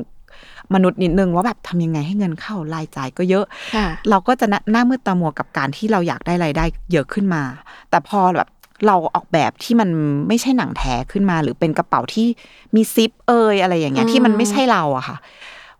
[0.73, 3.45] มนุษย์นิดนึงว่าแบบทำยังไงให้เงินเข้ารายจ่ายก็เยอะ
[3.75, 7.43] ค่ะเราก็จะหน้าหน้ามืดตามัวกับการที่เราอยากได้รายได้เยอะขึ้นมา
[7.89, 8.47] แต่พอแบบ
[8.87, 9.89] เราออกแบบที่มัน
[10.27, 12.27] ไม่ใช่หนังแท้ขึ้นมา หรือเป็นกระเป๋าที่
[12.75, 15.17] มีซิปเอยอะไรอย่างเงี้ยอืมที่มันไม่ใช่เราอะค่ะ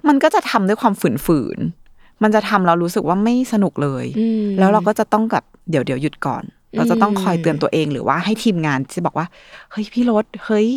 [0.07, 0.93] มันก็จะทำด้วยความ
[1.25, 6.43] ฝืนๆมันจะทำเรารู้สึกว่าไม่สนุกเลยอืมแล้วเราก็จะต้องแบบเดี๋ยวเดี๋ยวหยุดก่อน
[6.75, 9.27] เราจะต้องคอยเตือนตัวเองหรือว่าให้ทีมงานที่บอกว่า
[9.71, 10.67] เฮ้ยพี่รถเฮ้ย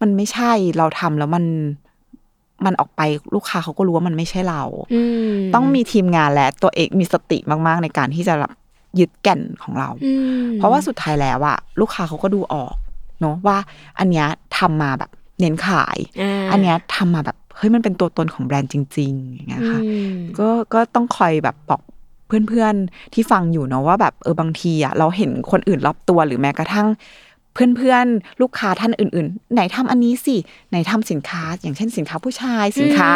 [0.00, 1.44] มันไม่ใช่เราทำแล้วมัน
[2.64, 3.00] มันออกไป
[3.34, 4.62] ลูกค้าเขาก็รู้ว่ามันไม่ใช่เรา
[4.94, 8.52] อืมต้องมีทีมงานและตัวเองมีสติมากๆ ในการที่จะแบบ
[8.98, 10.12] ยึดแก่นของเราอื
[10.44, 12.74] มเพราะว่าสุดท้ายแล้วอะลูกค้าเขาก็ดูออก
[13.20, 13.56] เนาะว่า
[13.98, 14.26] อันเนี้ย
[14.58, 15.10] ทำมาแบบ
[15.40, 21.80] เน้นขายาอันเนี้ยทำมาแบบเฮ้ยมันเป็นตัวตนของแบรนด์จริง ๆ อย่างเงี้ยค่ะอืมก็ก็ต้องคอยแบบบอก
[22.26, 26.88] เพื่อนๆที่ฟังอยู่เนาะว่าแบบเออบางทีอะเราเห็นคนอื่นรอบตัวหรือแม้กระทั่ง
[27.78, 30.36] เพื่อนๆ ลูกค้าท่านอื่น ๆ ไหนทำอันนี้สิ
[30.70, 33.08] ไหนทำสินค้า อย่างเช่นสินค้าผู้ชายสินค้า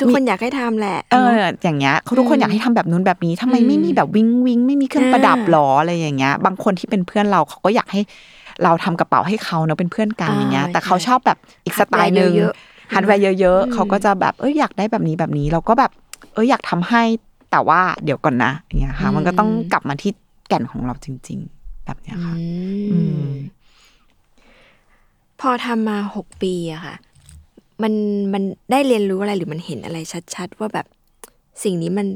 [0.00, 1.30] ทุกคนอยากให้ทำแหละ เออ
[1.62, 8.00] อย่างเงี้ยเขาทุกคนอยากให้ทำแบบนู้นแบบนี้ทำไมไม่มีแบบวิ้งวิ้งไม่มีเครื่องประดับหรืออะไรอย่างเงี้ย บางคนที่เป็นเพื่อนเราเขาก็อยากให้
[8.64, 12.32] เราทำกระเป๋าให้เขาเนาะเป็นเพื่อนกันอย่างเงี้ย แต่เขาชอบแบบอีกสไตล์หนึ่ง
[12.92, 15.90] ฮาร์ดแวร์เยอะๆเขาก็จะแบบเอ้ยอยากได้แบบนี้แบบนี้เราก็แบบ
[16.34, 17.02] เอ้ยอยากทำให้
[17.50, 20.12] แต่ว่าเดี๋ยวก่อนนะอย่างเงี้ยค่ะ มันก็ต้องกลับมาที่
[20.48, 22.42] แก่นของเราจริง ๆ แบบเนี้ยค่ะอื
[22.90, 23.34] อืมม
[25.40, 26.96] พอทำมาหกปีอะค่ะ
[27.82, 27.94] มัน
[28.32, 29.98] มันได้เรียนรู้อะไรหรือมันเห็นอะไร
[30.34, 30.86] ชัด ๆ ว่าแบบ
[31.64, 32.06] สิ่งนี้มัน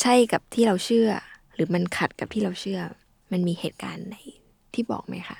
[0.00, 1.08] ใช่กับที่เราเชื่อ
[1.54, 2.80] หรือมันขัดกับที่เราเชื่อ
[3.32, 4.16] มันมีเหตุการณ์ไหน
[4.74, 5.38] ที่บอกไหมคะ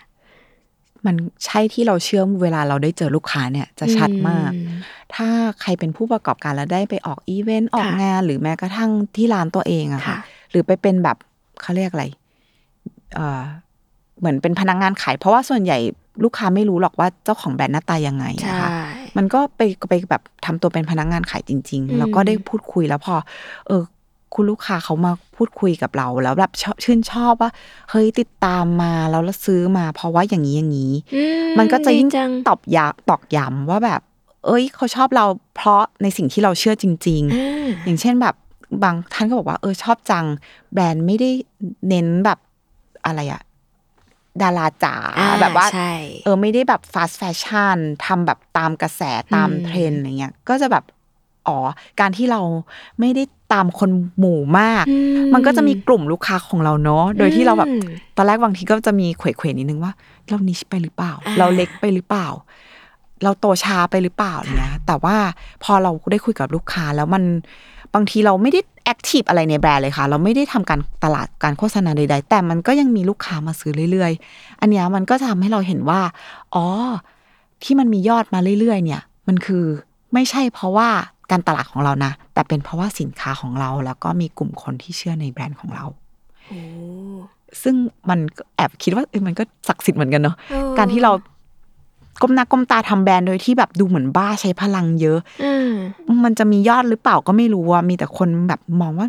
[1.07, 1.17] มัน
[1.47, 4.71] ใช่ที่เราเชื่อเวลาเราได้เจอลูกค้าเนี่ยจะชัดมากอืม
[5.15, 5.29] ถ้า
[5.61, 10.19] ใครเป็นผู้ประกอบการแล้วได้ไปออกอีเวนต์ออกค่ะงาน หรือแม้กระทั่งที่ร้านตัวเองอะค่ะค่ะ
[10.51, 11.17] หรือไปเป็นแบบ
[11.63, 12.05] เขาเรียกอะไร
[13.15, 13.43] เอ่อ
[14.19, 15.79] เหมือนเป็นพนักงานขาย เพราะว่าส่วนใหญ่
[16.25, 18.71] ลูกค้าไม่รู้หรอกว่าเจ้าของแบรนด์หน้าตายังไงใช่นะคะ
[19.17, 23.15] มันก็ไปไปแบบทำตัวเป็นพนักงานขายจริงอืมๆแล้วก็ได้พูดคุยแล้วพอ
[23.67, 23.83] เออ
[24.37, 27.51] คุณลูกค้าเขามาพูดคุยกับเราแล้วแบบชอบชื่นชอบว่า
[27.91, 31.23] เฮ้ยติดตามมาแล้วแล้วซื้อมา เพราะว่าอย่างนี้อย่างนี้อื
[31.59, 34.01] มันก็จะยิ่งดีจังตอบยาตอกย้ำว่าแบบ
[34.47, 38.35] เอ้ย เขาชอบเราเพราะในสิ่งที่เราเชื่อจริงๆอ่าอย่างเช่นแบบ
[38.83, 40.25] บางท่านก็บอกว่าเออชอบจัง
[40.73, 41.31] แบรนด์ไม่ได้
[41.89, 42.39] เน้นแบบ
[43.07, 43.43] อะไรอะ
[44.43, 45.93] ดาราจ๋าอ่าแบบว่าใช่
[46.25, 49.03] เออไม่ได้แบบฟาสแฟชั่นทำแบบตามกระแส
[49.35, 50.85] ตามอืมเทรนด์อะไรเงี้ยก็จะแบบ
[51.49, 51.59] อ๋อ
[52.01, 52.41] การที่เรา
[53.01, 54.97] ไม่ได้ ตามคนหมู่มากอื
[55.35, 57.83] มันก็จะมีกลุ่มลูกค้าของเราเนาะ โดยที่เราแบบอืม
[58.17, 59.93] ตอนแรกบางทีก็จะมีเขวๆนิดนึงว่า
[60.31, 62.29] เรา niche ไปหรือเปล่าอ่า เราเล็กไปหรือเปล่า
[63.23, 65.17] เราโตช้าไปหรือเปล่าเนี่ยแต่ว่า
[65.65, 67.23] พอเราได้คุยกับลูกค้าแล้วมัน
[67.95, 76.01] บางทีเราไม่ได้ active อะไรในแบรนด์เลยค่ะ เราไม่ได้ทำการตลาดการโฆษณาใดๆ แต่มันก็ยังมีลูกค้ามาซื้อเรื่อยๆ อันเนี้ยมันก็ทำให้เราเห็นว่า
[76.55, 76.67] อ๋อ
[77.63, 79.65] ที่มันมียอดมาเรื่อยๆ เนี่ย มันคือ
[80.15, 80.89] ไม่ใช่เพราะว่า
[81.31, 85.85] การตลาดของเรานะ แต่เป็นเพราะว่าสินค้าของเราแล้วก็มีกลุ่มคนที่เชื่อในแบรนด์ของเรา
[86.47, 86.61] โอ้
[87.63, 87.75] ซึ่ง
[88.11, 91.13] มันก็แอบคิดว่าเอ้ยมันก็ศักดิ์สิทธิ์เหมือนกันเนาะเออการที่เรา
[92.23, 95.71] ก้มหน้าก้มตาทำแบรนด์โดยที่แบบดูเหมือนบ้าใช้พลังเยอะอืม
[96.25, 99.07] มันจะมียอดหรือเปล่าก็ไม่รู้ว่ามีแต่คนแบบมองว่า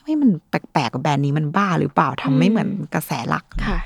[0.00, 3.78] เฮ้ยมันแปลกๆกับแบรนด์นี้มันบ้าหรือเปล่าทำไม่เหมือนกระแสหลักค่ะ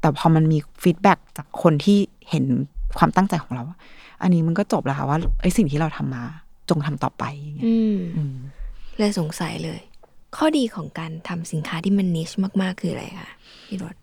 [0.00, 1.98] แต่พอมันมีฟีดแบ็กจากคนที่
[2.30, 2.44] เห็น
[2.98, 3.62] ความตั้งใจของเรา
[4.22, 6.24] อันนี้มันก็จบแล้วค่ะว่าไอ้สิ่งที่เราทำมา
[6.72, 8.34] จงทำต่อไปอย่างเงี้ยอืมอืม
[8.98, 9.80] เลยสงสัยเลย
[10.36, 12.30] ข้อดีของการทำสินค้าที่มันนิช
[12.62, 13.30] มาก ๆ คืออะไรคะ
[13.66, 13.94] พี่รถ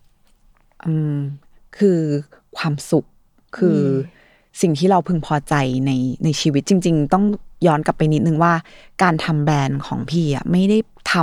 [0.86, 1.16] อืม
[1.78, 1.98] คือ
[2.56, 3.06] ความสุข
[3.56, 3.82] คืออ
[4.16, 4.18] ม
[4.60, 5.54] สิ่งที่เราพึงพอใจ
[5.86, 5.90] ใน
[6.24, 7.24] ในชีวิตจริง ๆ ต้อง
[7.66, 8.52] ย้อนกลับไปนิดนึงว่า
[9.02, 10.78] การทำแบรนด์ของพี่อะไม่ได้
[11.12, 11.14] ท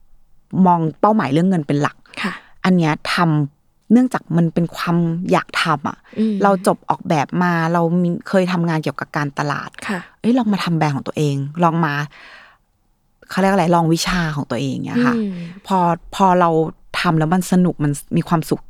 [0.00, 2.32] ำมองเป้าหมายเรื่องเงินเป็นหลักค่ะ
[2.64, 3.61] อันเนี้ยทำ
[3.92, 4.96] เนื่องจากมันเป็นความ
[5.32, 11.94] อยากทำอะอืมเราจบออกแบบมาเรามีเคยทำงานเกี่ยวกับการตลาดค่ะเอ้ยลองมาทำแบรนด์ของตัวเอง ลองมา
[13.30, 15.32] เขาเรียกอะไรลองวิชาของตัวเองเนี่ยค่ะอืม
[15.66, 15.78] พอ
[16.14, 16.50] พอเรา
[17.00, 18.62] ทำแล้วมันสนุกมันมีความสุข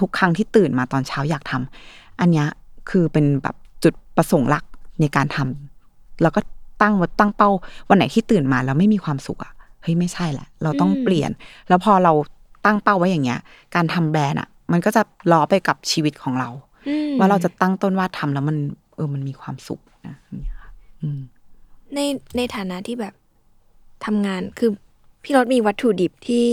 [0.00, 2.48] ทุกครั้งที่ตื่นมาตอนเช้าอยากทำอันเนี้ย
[2.90, 4.64] คือเป็นแบบจุดประสงค์หลัก
[5.00, 6.40] ในการทำแล้วก็
[6.82, 7.50] ตั้งวัตั้งเป้า
[7.88, 9.52] วันไหนที่ตื่นมาแล้วไม่มีความสุขอะ
[9.82, 11.30] เฮ้ยไม่ใช่แหละ เราต้องอืมเปลี่ยน
[11.68, 12.12] แล้วพอเรา
[12.64, 13.40] ตั้งเป้าไว้อย่างเงี้ย
[13.74, 16.48] การทำแบรนด์อะมันก็จะล้อไปกับชีวิตของเรา
[16.88, 18.56] อืมว่าเราจะตั้งต้นว่าทำแล้วมัน
[18.94, 20.70] เออมันมีความสุขนะอย่างเงี้ยค่ะ
[21.02, 21.20] อืม
[21.94, 22.00] ใน
[22.36, 23.14] ในฐานะที่แบบ
[24.04, 24.70] ทำงานคือ
[25.22, 26.48] พี่รถมีวัตถุดิบที่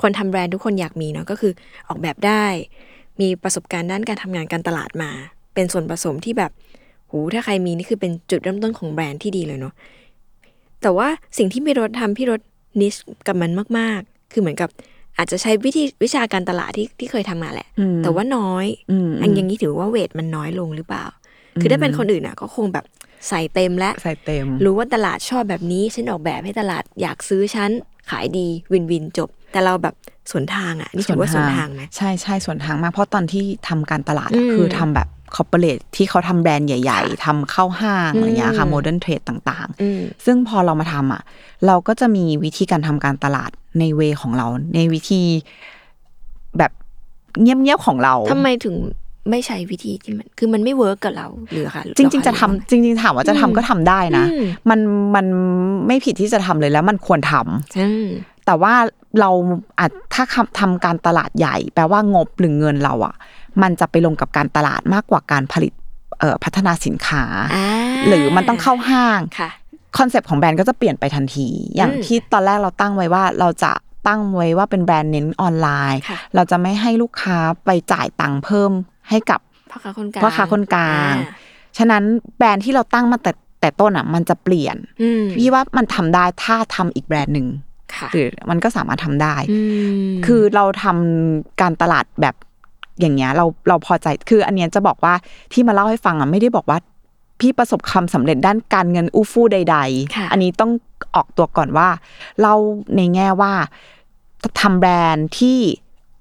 [0.00, 1.52] คนทำแบรนด์ทุกคนอยากมีเนาะก็คือ
[1.88, 2.44] ออกแบบได้
[3.20, 5.10] มีประสบการณ์ด้านการทำงานการตลาดมา
[5.54, 6.52] เป็นส่วนผสมที่แบบ
[7.10, 9.74] หูถ้าใครมีนี่คือเป็นจุดเริ่มต้นของแบรนด์ที่ดีเลยเนาะ
[10.82, 12.40] แต่ว่าสิ่งที่พี่รถทำพี่รถ
[12.80, 12.94] นิช
[13.26, 14.70] กับมันมาก ๆ คือเหมือนกับ
[15.18, 21.04] อาจจะใช้วิธีวิชาการตลาดที่ที่เคยทำมาแหละอืมแต่ว่าน้อยอืมอันอย่างนี้ถือว่า weight มันน้อยลงหรือเปล่า
[21.60, 22.84] คือถ้าเป็นคนอื่นอะก็คงแบบ
[23.28, 27.70] ใส่เต็มและใส่เต็ม รู้ว่าตลาดชอบแบบนี้ฉันออกแบบให้ตลาดอยากซื้อฉัน
[28.10, 29.94] ขายดี win-win จบ แต่เราแบบ
[30.30, 41.22] สวนทางอะนี่ถือว่าสวนทางไหมใช่ใช่สวนทางมากเพราะตอนที่ทำการตลาดอือะมคือทำแบบ corporate ที่เขาทำแบรนด์ใหญ่ ๆทำเข้าห้างอืมอะไรเงี้ยค่ะ modern trade ต่างอืมๆซึ่งพอเรามาทำอะ
[41.66, 45.22] เราก็จะมีวิธีการทำการตลาดใน way ของเรา ในวิธี
[46.58, 46.72] แบบ
[47.40, 48.76] เงียบๆของเราทำไมถึง
[49.30, 54.80] ไม่ใช้วิธีที่มันคือมันไม่ work กับเราหรือคะจริง ๆ จะทำจริง ๆ ถามว่าจะทำก็ทำได้นะอืมมัน
[55.14, 55.26] มัน
[55.86, 58.06] ไม่ผิดที่จะทำเลยแล้วมันควรทำอืม
[58.46, 58.74] แต่ว่า
[59.20, 59.30] เรา
[59.78, 63.14] อาจถ้าทำทำการตลาดใหญ่ แปลว่างบหรือเงินเราอะ
[63.62, 65.72] มันจะไปลงกับการตลาดมากกว่าการผลิต
[66.20, 67.66] เอ่อพัฒนาสินค้าอ่า
[68.08, 69.50] หรือมันต้องเข้าห้างค่ะ
[69.98, 73.72] คอนเซปต์ของแบรนด์ก็จะเปลี่ยนไปทันที อย่างอืมที่ตอนแรกเราตั้งไว้ว่าเราจะ
[74.06, 78.72] ตั้งไว้ว่าเป็นแบรนด์เน้นออนไลน์ค่ะเราจะไม่ให้ลูกค้าไปจ่ายตังค์เพิ่ม
[79.10, 79.40] ให้กับ
[79.70, 81.30] พ่อค้าคนกลางพ่อค้าคนกลางอ่
[81.78, 82.04] ฉะนั้น
[82.38, 87.48] แบรนด์ที่เราตั้งมาแต่แต่ต้นอะ มันจะเปลี่ยนอืมพี่ว่ามันทำได้ถ้าทำอีกแบรนด์หนึ่ง
[87.94, 89.36] ค่ะหรือมันก็สามารถทำได้
[90.12, 92.34] มคือเราทำการตลาดแบบ
[93.00, 95.14] อย่างเงี้ยเราเราพอใจคือ อันเนี้ยจะบอกว่า
[95.52, 96.78] ที่มาเล่าให้ฟังอะไม่ได้บอกว่า
[97.40, 99.78] พี่ประสบความสำเร็จด้านการเงินอู้ฟู่ใด
[100.16, 100.72] ค่ะๆอันนี้ต้อง
[101.14, 101.88] ออกตัวก่อนว่า
[102.42, 102.52] เรา
[102.96, 103.52] ในแง่ว่า
[104.60, 105.58] ทำแบรนด์ที่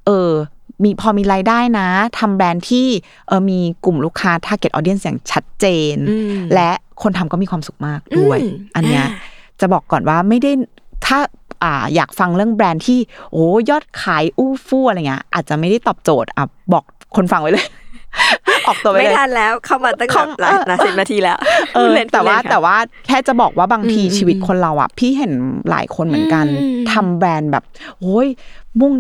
[0.06, 0.32] เออ
[0.84, 1.88] มีพอมีรายได้นะ
[2.20, 2.88] ทำแบรนด์ที่
[3.28, 10.52] เออมีกลุ่มลูกค้า target audience อย่างชัดเจนอืมและคนทำก็มีความสุขมากด้วยอืมอันเนี้ยอ่าจะบอกก่อนว่าไม่ได้
[11.06, 11.20] ถ้า
[11.64, 13.00] อ่าอยากฟังเรื่องแบรนด์ที่
[13.34, 16.84] โอ้ยอดขายอู้ฟู่อะไรเงี้ยอาจจะไม่ได้ตอบโจทย์อะบอก
[17.16, 17.68] คนฟังไว้เลย
[18.68, 21.38] ออกตัวไว้ไม่เลยทันแล้วเข้ามาตั้งเข้าแบบหลายหลายสิบนาทีแล้ว
[21.76, 22.76] เออพูดล่นแต่ว่าพูดเล่นค่ะแต่ว่า
[23.08, 25.34] แค่จะบอกว่าบางทีอืมชีวิตคนเราอะ พี่เห็น
[25.70, 27.64] หลายคนเหมือนกันอืมทำแบรนด์แบบ
[28.00, 28.28] โอ้ย
[28.82, 28.94] มุ่ง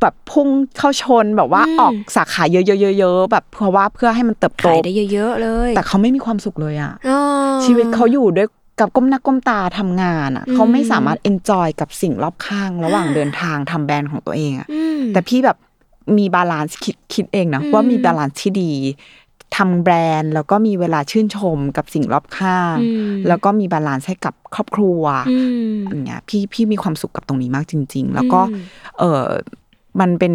[0.00, 0.48] แบบพุ่ง
[0.78, 7.18] เข้าชนแบบว่าอืมออกสาขาเยอะๆๆๆแบบเพื่อว่าเพื่อให้มันเติบโตขายได้เยอะๆเลย แต่เขาไม่มีความสุขเลยอะอ๋อ
[7.64, 15.58] ชีวิตเขาอยู่ด้วย กับก้มหน้าก้มตาทำงานอะอืมเขาไม่สามารถเอนจอยกับสิ่งรอบข้าง ระหว่างเดินทางทำแบรนด์ของตัวเองอะอืมแต่พี่แบบ
[16.18, 18.72] มี balance คิดคิดเองนะอืมว่ามี balance ที่ดี
[19.56, 25.36] ทำแบรนด์แล้วก็มีเวลาชื่นชมกับสิ่งรอบข้างอืมแล้วก็มี balance ให้กับครอบครัวอื
[25.72, 28.64] มอย่างเงี้ยพี่พี่มีความสุขกับตรงนี้มากจริง ๆ แล้วก็อืม
[28.98, 29.24] เออ
[30.00, 30.34] มันเป็น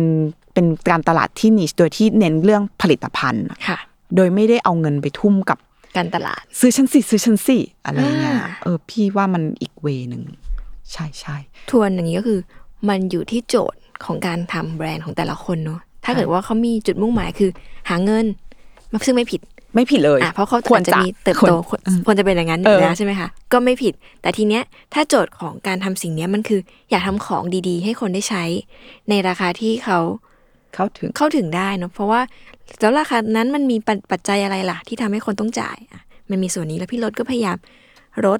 [0.53, 3.79] เป็นการตลาดที่ niche โดยที่เน้นเรื่องผลิตภัณฑ์อะค่ะ
[4.15, 5.57] โดยไม่ได้เอาเงินไปทุ่มกับ
[5.97, 10.23] การตลาด ซื้อชั้นสี่ซื้อชั้นสี่อะไรเงี้ยอ่าเออ พี่ว่ามันอีก way หนึ่ง
[10.91, 11.35] ใช่ใช่
[11.69, 12.39] ทวนอย่างนี้ก็คือ
[12.89, 17.49] มันอยู่ที่โจทย์ของการทำแบรนด์ของแต่ละคนเนาะถ้าเกิดว่าเขามีจุดมุ่งหมายคือ
[17.89, 18.25] หาเงิน
[18.91, 19.41] มันซึ่งไม่ผิด
[19.75, 28.43] ไม่ผิดเลยอะเพราะเขาควรอาจจะจะมีเติบควรโตควรควรจะเป็นอย่างนั้นอเอยู่อแล้วใช่ไหมคะก็ไม่ผิด แต่ทีเนี้ยถ้าโจทย์ของการทำสิ่งเนี้ยมันคือ อยากทำของดีๆ ให้คนได้ใช้
[29.09, 29.99] ในราคาที่เขา
[30.77, 32.21] เข้าถึงเข้าถึงได้เนาะเพราะว่า
[32.81, 37.57] แล้วราคานั้นมันมีปัจปัจจัยอะไรล่ะ ที่ทำให้คนต้องจ่ายอะมันมีส่วนนี้แล้วพี่รถก็พยายาม
[38.25, 38.39] ลด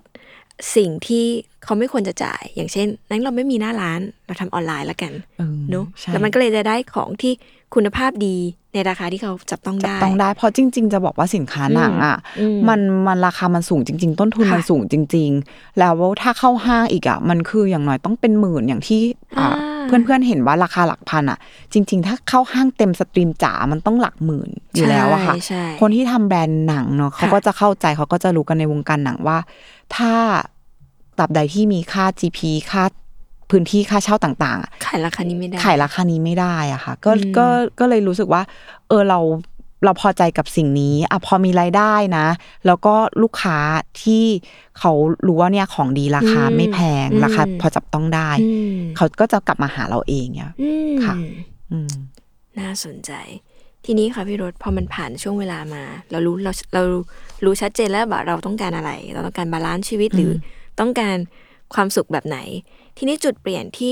[0.76, 1.26] สิ่งที่
[1.64, 7.34] เขาไม่ควรจะจ่าย อย่างเช่น นั้นเราไม่มีหน้าร้านเราทำออนไลน์แล้วกันเออเนาะใช่แล้วมันก็เลยจะได้ของที่
[7.76, 8.36] คุณภาพดี
[8.74, 19.02] ในราคาที่เขาจับต้องจับได้ต้องได้เพราะจริง ๆ จะบอกว่าสินค้าหนังอะอืมมันมันราคามันสูงจริง ๆ ต้นทุนค่ะมันสูงจริง ๆ แล้วถ้าเข้าห้างอีกอะมันคืออย่างน้อยต้องเป็นหมื่นอย่างที่
[19.40, 21.40] อ่าอ่า เพื่อนๆเห็นว่าราคาหลักพันอะ
[21.74, 29.38] จริง ๆ ถ้าเข้าห้างเต็มสตรีมจ๋ามันต้องหลักหมื่นอยู่แล้วอะค่ะใช่ใช่คนที่ทำแบรนด์หนังเนาะเขาค่ะก็จะเข้าใจเขาก็จะรู้กันในวงการหนังว่า
[29.96, 30.12] ถ้า
[31.18, 32.40] ตราบใดที่มีค่า GP
[32.72, 32.84] ค่า
[33.50, 37.46] พื้นที่ค่าเช่าต่างๆอะขายราคานี้ไม่ได้ขายราคานี้ไม่ได้อะค่ะ ก็อืมก็
[37.80, 38.42] ก็เลยรู้สึกว่า
[38.88, 39.20] เออเรา
[39.84, 42.28] เราพอใจกับสิ่งนี้อะพอมีรายได้นะ
[42.66, 43.58] แล้วก็ลูกค้า
[44.02, 44.26] ที่
[44.80, 44.92] เขา
[45.28, 51.16] รู้ว่าเนี่ยของดีราคาไม่แพงราคาพอจับต้องได้อืมเขาก็จะกลับมาหาเราเองเนี่ยอืมค่ะ
[51.72, 51.92] อืม
[52.60, 53.12] น่าสนใจ
[53.86, 56.82] ทีนี้ค่ะพี่รถพอมันผ่านช่วงเวลามา เรารู้เราเรา
[57.46, 60.32] รู้ชัดเจนแล้วว่าเราต้องการอะไร เราต้องการ balance ชีวิตหรือ
[60.80, 61.18] ต้องการ
[61.74, 62.40] ความสุขแบบไหน
[62.98, 63.92] ทีนี้จุดเปลี่ยนที่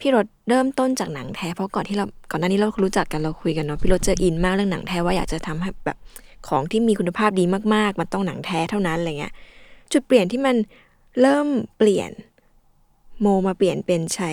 [0.00, 5.98] พี่รถเริ่มต้นจากหนังแท้เพราะก่อนที่เราก่อนหน้านี้เรารู้จักกันเราคุยกันเนาะพี่รถเจออินมากเรื่องหนังแท้ว่าอยากจะทำให้แบบ
[6.48, 9.32] ของที่มีคุณภาพดีมากๆ มันต้องหนังแท้เท่านั้นอะไรเงี้ย
[9.92, 10.56] จุดเปลี่ยนที่มัน
[11.20, 12.10] เริ่มเปลี่ยน
[13.20, 14.30] โมมาเปลี่ยนเป็นใช้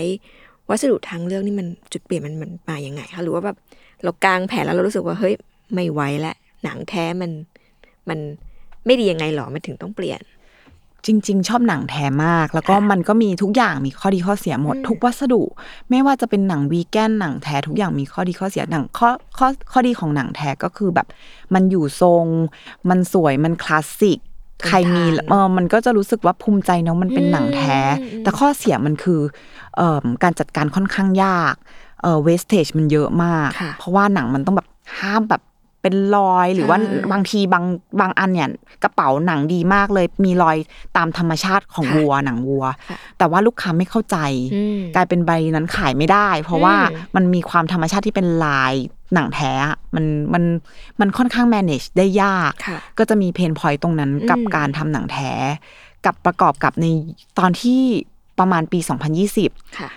[0.70, 3.58] วัสดุทางเลือกนี่มันจุดเปลี่ยนมันมันมาอย่างไงคะหรือว่าแบบ
[4.04, 5.34] เรากางแผนแล้วเรารู้สึกว่าเฮ้ย
[5.74, 7.32] ไม่ไหวแล้วหนังแท้มัน
[8.10, 8.20] มัน
[8.86, 10.20] ไม่ดียังไงหรอมันถึงต้องเปลี่ยน
[11.06, 15.42] จริง ๆ ชอบหนังแท้มาก แล้วก็ค่ะมันก็มีทุกอย่างมีข้อดีข้อเสียหมดอืมทุกวัสดุ
[15.90, 21.08] ไม่ว่าจะเป็นหนังวีแกนหนังแท้ทุกอย่างมีข้อดีข้อเสียหนังข้อข้อข้อดีของหนังแท้ก็คือแบบ
[21.54, 22.26] มันอยู่ทรง
[22.90, 24.20] มันสวยมันคลาสสิก
[24.68, 27.80] ใครมีเออมันก็จะรู้สึกว่าภูมิใจเนาะมันเป็นหนังแท้
[28.24, 29.20] แต่ข้อเสียมันคือ
[29.78, 31.56] เอ่อการจัดการค่อนข้างยาก
[32.02, 34.68] เอ่อเวสเทจมันเยอะมากค่ะเพราะว่าหนังมันต้องแบบ
[35.00, 35.42] ห้ามแบบ
[35.86, 37.66] เป็นรอยหรือว่าใช่บางทีบาง
[38.00, 38.50] บางอันเนี่ย
[38.84, 40.58] กระเป๋าหนังดีมากเลย มีรอย
[40.98, 44.18] ตามธรรมชาติของค่ะวัวหนังวัวค่ะแต่ว่าลูกค้าไม่เข้าใจ
[44.56, 48.74] อืมกลายเป็นใบนั้นขายไม่ได้ เพราะว่าอืมมันมีความธรรมชาติที่เป็นลาย
[49.14, 50.44] หนังแท้อะมันมัน
[51.00, 55.32] มันค่อนข้าง manage ได้ยากค่ะก็จะมี pain point ตรงนั้นกับอืมการทำหนังแท้
[56.06, 56.86] กับประกอบกับใน
[57.40, 57.82] ตอนที่
[58.40, 58.80] ประมาณปี
[59.28, 59.90] 2020ค่ะ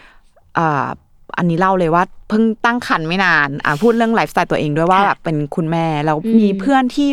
[1.38, 7.08] อ่าอันนี้เล่าเลยว่าเพิ่งตั้งครรภ์ไม่นานอ่าพูดเรื่องไลฟ์สไตล์ตัวเองด้วยว่าค่ะแบบเป็นคุณแม่แล้วอืมมีเพื่อนที่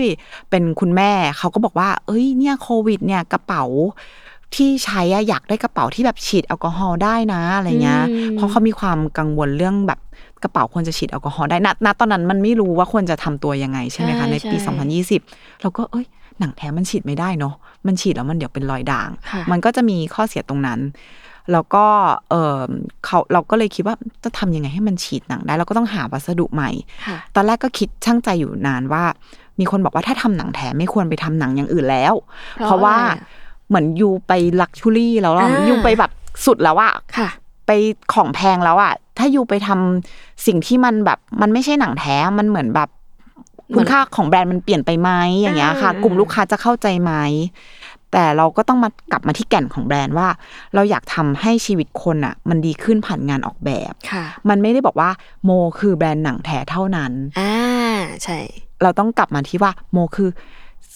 [0.50, 3.64] เป็นคุณแม่เขาก็บอกว่า เอ้ยเนี่ยโควิด เนี่ยกระเป๋า
[4.56, 10.00] ที่ใช้อะอยากได้กระเป๋าที่แบบฉีดแอลกอฮอล์ได้นะอะไรเงี้ยอืมเพราะเขามีความกังวลเรื่องแบบ
[10.44, 14.72] กระเป๋าควรจะฉีดแอลกอฮอล์ได้ณณตอนนั้นมันไม่รู้ว่าควรจะทำตัวยังไงใช่ไหมคะใช่ในปีใช่
[15.20, 16.06] 2020 เราก็เอ้ย
[16.40, 17.54] หนังแท้มันฉีดไม่ได้เนาะ
[17.88, 20.80] มันฉีดแล้วมันเดี๋ยวเป็นรอยด่างค่ะมันก็จะมีข้อเสียตรงนั้น
[21.52, 21.86] แล้วก็
[22.30, 22.60] เออ
[23.06, 26.70] เขาเราก็เลยคิดว่าจะทำยังไงให้มันฉีดหนังได้ เราก็ต้องหาวัสดุใหม่
[27.08, 29.04] ค่ะตอนแรกก็คิดช่างใจอยู่นานว่า
[29.60, 32.14] มีคนบอกว่าถ้าทำหนังแท้ไม่ควรไปทำหนังอย่างอื่นแล้ว
[32.56, 33.20] เพราะเพราะว่าอะไรอะ
[33.68, 34.32] เหมือนยูไป
[34.62, 36.12] ลักชูรี่แล้วอะอ่ายูไปแบบ
[36.46, 37.30] สุดแล้วอะค่ะ
[37.68, 37.72] ไป
[38.14, 42.90] ของแพงแล้วอะถ้ายูไปทำสิ่งที่มันแบบมันไม่ใช่หนังแท้มันเหมือนแบบ
[43.70, 45.10] เหมืคุอนณค่าของแบรนด์มันเปลี่ยนไปไหม
[45.42, 47.12] อย่างเงี้ยค่ะอ่ากลุ่มลูกค้าจะเข้าใจไหม
[48.14, 50.28] แต่เราก็ต้องมากลับมาที่แก่นของแบรนด์ว่า
[50.76, 55.10] เราอยากทำให้ชีวิตคนอะมันดีขึ้นผ่านงานออกแบบค่ะมันไม่ได้บอกว่า
[55.44, 57.56] โมคือแบรนด์หนังแท้เท่านั้นอ่า
[58.24, 58.40] ใช่
[58.84, 60.30] เราต้องกลับมาที่ว่าโมคือ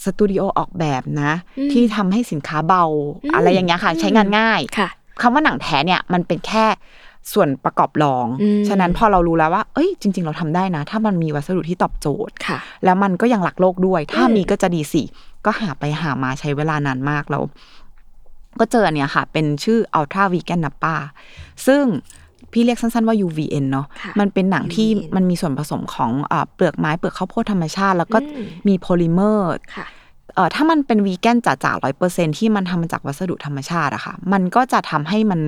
[0.04, 2.86] สตูดิโอออกแบบนะอืมที่ทำให้สินค้าเบา
[3.24, 4.89] อืมอะไรอย่างเงี้ยค่ะอืมใช้งานง่ายค่ะ
[5.22, 6.65] คำว่าหนังแท้เนี่ยมันเป็นแค่
[7.34, 15.04] ส่วนประกอบรองอืมฉะนั้นพอเรารู้แล้วว่า เอ้ย จริง ๆ เราทำได้นะ ถ้ามันมีวัสดุที่ตอบโจทย์ค่ะแล้วมันก็ยังหลักโลกด้วย ถ้าอืมมีก็จะดีสิ
[15.45, 17.43] ก็หาไปหามาใช้เวลานานมากแล้ว
[18.60, 20.95] ก็เจออันเนี้ยค่ะ เป็นชื่อ Ultra Vegan Nappa
[21.67, 21.84] ซึ่ง
[22.52, 29.88] พี่เรียกสั้นๆว่า UVN เนาะค่ะมันเป็นหนังที่ UVN มันมีส่วนผสมของอาเปลือกไม้เปลือกข้าวโพดธรรมชาติ แล้วก็อืมมีโพลิเมอร์ค่ะ
[30.36, 35.39] เอ่อถ้ามันเป็นวีแกนจ๋าๆร้อยเปอร์เซ็นที่มันทำมาจากวัสดุธรรมชาติอะค่ะ มันก็จะทำให้มัน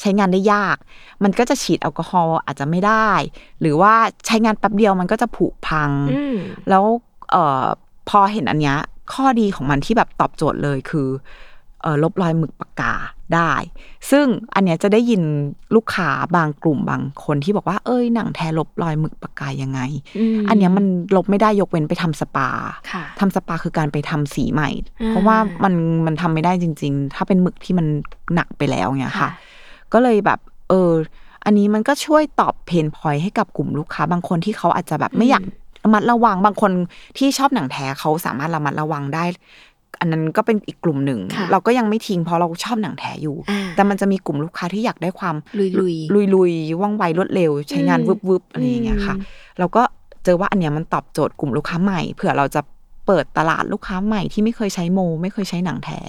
[0.00, 0.76] ใช้งานได้ยาก
[1.24, 3.10] มันก็จะฉีดแอลกอฮอล์อาจจะไม่ได้
[3.60, 3.94] หรือว่า
[4.26, 6.36] ใช้งานแป๊บเดียวมันก็จะผุพังอืม
[6.68, 6.84] แล้ว
[7.30, 7.64] เอ่อ
[8.08, 8.78] พอเห็นอันเนี้ย
[9.12, 11.08] ข้อดีของมันที่แบบตอบโจทย์เลยคือ
[11.82, 12.94] เอ่อลบรอยหมึกปากกา
[13.34, 13.52] ได้
[14.10, 15.22] ซึ่งอันเนี้ยจะได้ยิน
[15.74, 19.80] ลูกค้าบางกลุ่มบางคนที่บอกว่าเอ้ยหนังแท้ลบรอยหมึกปากกายังไง
[20.36, 20.84] มอันเนี้ยมัน
[21.16, 22.48] ลบไม่ได้ยกเว้นไปทำสปา
[22.90, 25.74] ค่ะทำสปาคือการไปทำสีใหม่อ่าเพราะว่ามัน
[26.06, 27.86] มันทำไม่ได้จริง ๆ ถ้าเป็นหมึกที่มัน
[28.34, 29.30] หนักไปแล้วเงี้ยค่ะ
[29.92, 30.92] ก็เลยแบบ เออ
[31.44, 35.42] อันนี้มันก็ช่วยตอบเพนพอยให้กับกลุ่มลูกค้าบางคนที่เขาอาจจะแบบไม่อยาก
[35.88, 36.72] ระมัดระวังบางคน
[37.18, 39.24] ที่ชอบหนังแท้เขาสามารถระมัดระวังได้
[40.00, 49.24] อันนั้นก็เป็นอีกกลุ่มหนึ่งค่ะเราก็ยังไม่ทิ้งเพราะเราชอบหนังแท้อยู่อ่าแต่มันจะมีกลุ่มลูกค้าที่อยากได้ความลุยๆลุยลุยๆว่องไวรวดเร็ว ใช้งานอืมวึบวึบๆอะไรอย่างเงี้ยค่ะอืม
[49.58, 49.82] เราก็
[50.24, 52.60] เจอว่าอันเนี้ยมันตอบโจทย์กลุ่มลูกค้าใหม่เผื่อเราจะ
[53.06, 56.00] เปิดตลาดลูกค้าใหม่ที่ไม่เคยใช้โม ไม่เคยใช้หนังแท้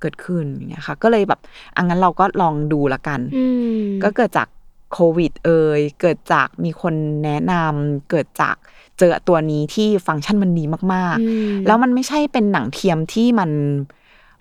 [0.00, 1.40] เกิดขึ้นอย่างเงี้ยค่ะ ก็เลยแบบ
[1.76, 3.44] อังั้นเราก็ลองดูละกันอื
[3.78, 4.48] มก็เกิดจาก
[4.92, 8.56] โควิดเอ่ยเกิดจากมีคนแนะนำเกิดจาก
[8.98, 13.50] เจอตัวนี้ที่ฟังก์ชันมันดีมากอืมๆแล้วมันไม่ใช่เป็นหนังเทียมที่มัน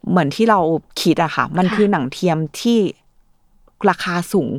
[0.09, 0.59] เหมือนที่เรา
[1.01, 2.77] คิดอะค่ะ มันค่ะคือหนังเทียมที่
[3.89, 4.49] ราคาสูง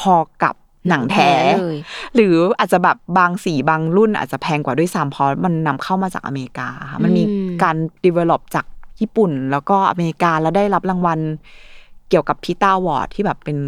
[0.00, 0.54] พอๆกับ
[0.88, 1.76] หนังแท้เลย
[2.14, 7.76] หรืออาจจะแบบบางสีบางรุ่นอาจจะแพงกว่าด้วยซ้ำเพราะมันนำเข้ามาจากอเมริกาค่ะมันมีอืมการ
[8.06, 8.66] develop จาก
[9.00, 11.20] ญี่ปุ่น แล้วก็อเมริกาแล้วได้รับรางวัล
[12.08, 13.58] เกี่ยวกับพีตาวอร์ดที่แบบเป็น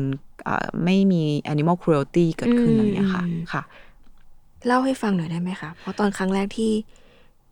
[0.45, 3.63] เอ่อไม่มี animal cruelty เกิดขึ้นอะไรอย่างเงี้ยค่ะค่ะ
[4.67, 6.73] เล่าให้ฟังหน่อยได้ไหมคะ เพราะตอนครั้งแรกที่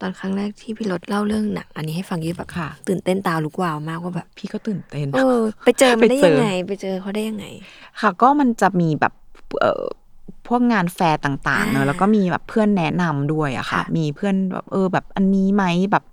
[0.01, 7.47] ตอนครั้งแรกที่พี่รถเล่าเรื่องหนังอันนี้ให้ฟังยี่แบบค่ะ ตื่นเต้นตาลุกวาวมากว่าแบบพี่ก็ตื่นเต้นเออไปเจอมันได้ไปเจยังไง ไปเจอเขาได้ยังไง
[8.01, 9.13] ค่ะ ก็มันจะมีแบบ
[9.61, 9.85] เอ่อ
[10.49, 16.05] พวกงานแฟร์ต่างๆเนอ่าอะแล้วก็มีแบบเพื่อนแนะนำด้วยอะค่ะค่ะ มีเพื่อนแบบเออแบบอันนี้ไหมแบบ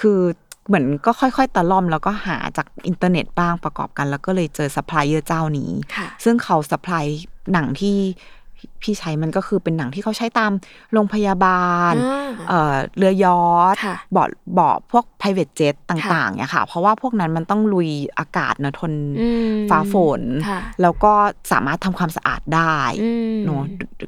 [0.00, 0.20] คือ
[0.66, 7.04] เหมือนก็ค่อยๆ ตะล่อมแล้วก็หาจากอินเทอร์เน็ตบ้างประกอบกัน แล้วก็เลยเจอซัพพลายเออร์เจ้านี้ค่ะซึ่งเขา supply
[7.52, 7.96] หนังที่
[8.82, 10.52] พี่ใช้มันก็คือเป็นหนังที่เขาใช้ตาม
[10.92, 13.40] โรงพยาบาลอ่าเอ่อเรือยอ
[13.72, 21.12] ทค่ะเบาะเบาะพวก private jet ต่างๆเนี่ยค่ะ เพราะว่าพวกนั้นมันต้องลุยอากาศนะทนอืมฟ้าฝนค่ะแล้วก็
[21.52, 23.64] สามารถทำความสะอาดได้อืมเนอะ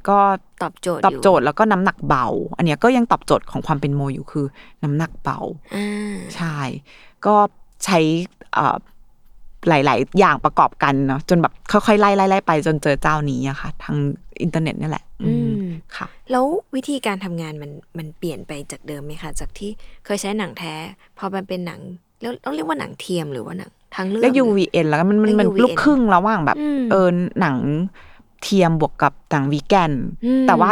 [0.09, 0.19] ก็
[0.63, 4.47] ตอบโจทย์ตอบโจทยู่ย์แล้วก็น้ำหนักเบา อันเนี้ยก็ยังตอบโจทย์ของความเป็นโมอยู่คือ
[4.83, 5.39] น้ำหนักเบา
[5.77, 6.59] อ่าใช่
[7.27, 7.37] ก็
[7.85, 7.99] ใช้
[8.55, 8.77] เอ่อ
[9.69, 13.97] หลาย ๆ อย่างประกอบกันเนาะจนแบบค่อยๆไล่ไล่ไล่ไปจนเจอเจ้านี้อะค่ะ ทาง
[14.43, 15.65] อินเทอร์เน็ตนี่แหละ อือืมม
[15.97, 19.71] ค่ะ แล้ววิธีการทำงานมันมันเปลี่ยนไปจากเดิมไหมคะ จากที่
[20.05, 20.75] เคยใช้หนังแท้
[21.19, 21.81] พอมันเป็นหนัง
[22.21, 27.09] แล้วต้องเรียกว่าหนังเทียมหรือว่าหนังทางเลือกแล้ว UVN แล้วก็มันมันแล้วมัน UVN ลูกครึ่งระหว่างแบบอืมเออ
[27.41, 27.57] หนัง
[28.43, 29.93] เทียมบวกกับหนังวีแกน
[30.25, 30.71] อืมแต่ว่า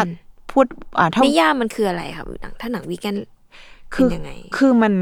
[0.51, 0.67] พูด
[0.99, 3.17] อ่าถ้านิยามมันคืออะไรคะหนังถ้าหนังวีแกน
[3.95, 4.93] คืเป็นยังไง คือมัน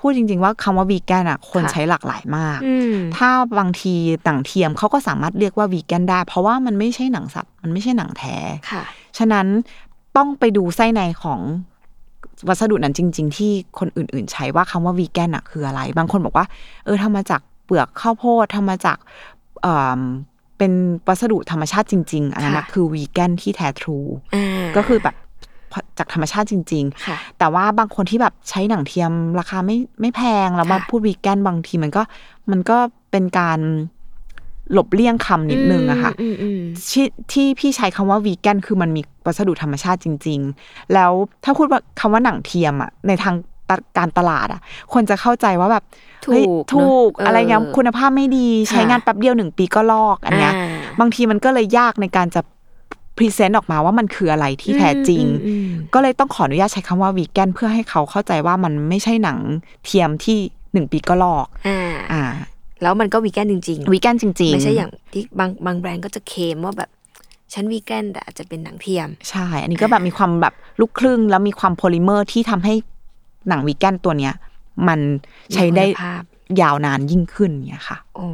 [0.00, 3.28] พูดจริง ๆ ว่าคำว่าวีแกนอะคนค่ะใช้หลากหลายมากอืมถ้า
[3.58, 8.36] บางทีหนังเทียมเขาก็สามารถเรียกว่าวีแกนได้ เพราะว่ามันไม่ใช่หนังสัตว์ มันไม่ใช่หนังแท้
[8.70, 8.82] ค่ะ
[9.18, 9.46] ฉะนั้น
[10.16, 11.40] ต้องไปดูไส้ในของ
[12.48, 16.46] วัสดุนั้นจริง ๆ ที่คนอื่น ๆ ใช้ว่าคำว่าวีแกนอะคืออะไร บางคนบอกว่า
[16.84, 18.98] เออทำมาจากเปลือกข้าวโพดทำมาจาก
[19.62, 20.00] เอ่อ
[20.58, 20.72] เป็น
[21.08, 23.98] วัสดุธรรมชาติจริง ๆ อันนั้นนะค่ะคือวีแกนที่แท้ทรู
[24.34, 25.14] อ่าก็คือแบบ
[25.98, 32.02] จากธรรมชาติจริงค่ะๆแต่ว่าบางคนที่แบบใช้หนังเทียมราคาไม่ไม่แพงแล้วมาค่ะพูดวีแกนบางทีมันก็
[32.50, 32.76] มันก็
[33.10, 33.60] เป็นการ
[34.72, 36.60] หลบเลี่ยงคำนิดนึงอะค่ะอืมอืม
[36.90, 41.12] ที่ที่พี่ใช้คำว่าวีแกนคือมันมีวัสดุธรรมชาติจริง ๆ แล้ว
[41.44, 43.34] ถ้าพูดว่าคำว่าหนังเทียมอะในทาง
[43.68, 44.60] ตะการตลาดอะ
[44.92, 45.84] คนจะเข้าใจว่าแบบ
[46.26, 52.40] ถูเฮ้ยกถูกเนอะอะไรเงี้ยเออคุณภาพไม่ดีใช้งานแป๊บเดียวหนึ่งปีก็ลอกอันเนี้ยอ่าบางทีมันก็เลยยากในการจะ
[53.16, 59.38] present ออกมาว่ามันคืออะไรที่แท้จริงอืมอืมก็เลยต้องขออนุญาตใช้คำว่าวีแกนเพื่อให้เขาเข้าใจว่ามันไม่ใช่หนัง
[59.84, 60.38] เทียมที่
[60.72, 61.80] หนึ่งปีก็ลอกอ่า
[62.12, 62.24] อ่า
[62.82, 66.90] แล้วมันก็วีแกนจริงๆวีแกนจริง ๆ ไม่ใช่อย่างที่บางบางแบรนด์ก็จะเคลมว่าแบบ
[67.54, 72.74] ฉันวีแกนแต่อาจจะเป็นหนังเทียม ใช่ อันนี้ก็แบบมีความแบบลูกครึ่ง แล้วมีความโพลิเมอร์ที่ทำให้
[73.48, 74.34] หนังวีแกนตัวเนี้ย
[74.88, 75.00] มัน
[75.54, 76.22] ใช้ได้มีคุณภาพ
[76.62, 78.26] ยาวนานยิ่งขึ้นเนี่ยค่ะ โอ้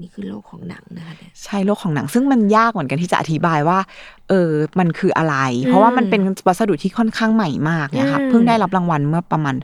[0.00, 3.78] นี่คือโลกของหนังนะคะเนี่ยใช่โลกของหนัง ซึ่งมันยากเหมือนกันที่จะอธิบายว่า
[4.28, 9.54] เออมันคืออะไร เพราะว่ามันเป็นวัสดุที่ค่อนข้างใหม่มากเนี่ยค่ะอืมเพิ่งได้รับรางวัลเมื่อประมาณ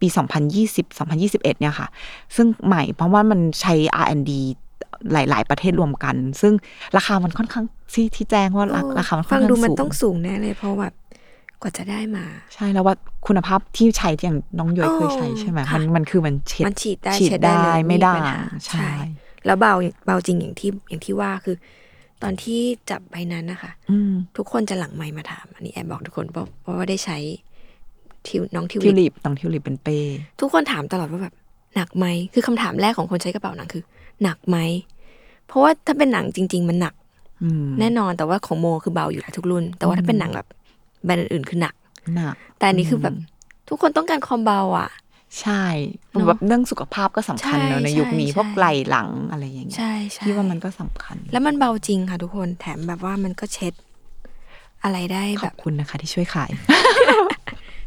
[0.00, 0.08] ปี
[0.54, 1.88] 2020 2021 เนี่ยค่ะ
[2.36, 4.30] ซึ่งใหม่เพราะว่ามันใช้ R&D
[5.12, 6.52] หลาย ๆ ประเทศรวมกัน ซึ่ง
[6.96, 10.94] ราคามันค่อนข้างที่ที่แจ้งว่าราราคามันค่อฟันงข้างดูมันสูงต้องสูงแน่เลยเพราะแบบ
[11.62, 12.94] กว่าจะได้มา ใช่แล้วว่า
[13.26, 18.90] คุณภาพที่ใช้อย่างน้องย้อยเคยใช้ใช่ไหมค่ะมันมันคือมันเช็ดมันฉีดได้ฉีดเช็ดได้ได้เลยไม่ได้ปัญหาใช่
[19.46, 19.74] แล้วเบา
[20.06, 21.56] เบาจริงอย่างที่อย่างที่ว่าคือ
[22.22, 27.18] ตอนที่จับใบนั้นนะคะอืมทุกคนจะหลังไมค์มาถาม อันนี้แอบบอกทุกคนเพราะเพราะว่าได้ใช้
[28.28, 29.98] ทิวน้องทิวทิวลิปลิปน้องทิวลิปเป็นเป้
[30.40, 31.34] ทุกคนถามตลอดว่าแบบ
[31.74, 33.82] หนักไหมคือคำถามแรกของคนใช้กระเป๋าหนังคือ
[34.22, 34.58] หนักไหม
[35.46, 36.94] เพราะว่าถ้าเป็นหนังจริง ๆ มันหนัก
[37.42, 40.46] อืมแน่นอนแต่ว่าของโมคือเบาอยู่แล้วทุกรุ่น แต่ว่าถ้าเป็นหนังแบบ
[41.04, 41.74] แบรนด์อื่นๆคือหนัก
[42.16, 43.14] หนักแต่อันนี้คือแบบ
[43.68, 44.90] ทุกคนต้องการความเบาอะ
[45.40, 45.64] ใช่
[46.10, 53.72] เนอะแบบเรื่องสุขภาพก็สำคัญใช่เนอะในยุคนี้ใช่พวกไหล่หลังอะไรอย่างเงี้ยใช่ใช่ที่ว่ามันก็สำคัญ แล้วมันเบาจริงค่ะทุกคนแถมแบบว่ามันก็เช็ด
[54.82, 56.50] อะไรได้ขแบอบบคุณนะคะ ที่ช่วยขาย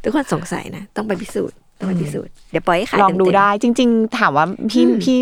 [0.04, 5.18] ทุกคนสงสัยนะ ต้องไปพิสูจน์ต้องไปพิสูจน์เดี๋ยวปล่อยให้ขายลองดูเต็มๆได้ จริง ๆ ถามว่าพี่พี่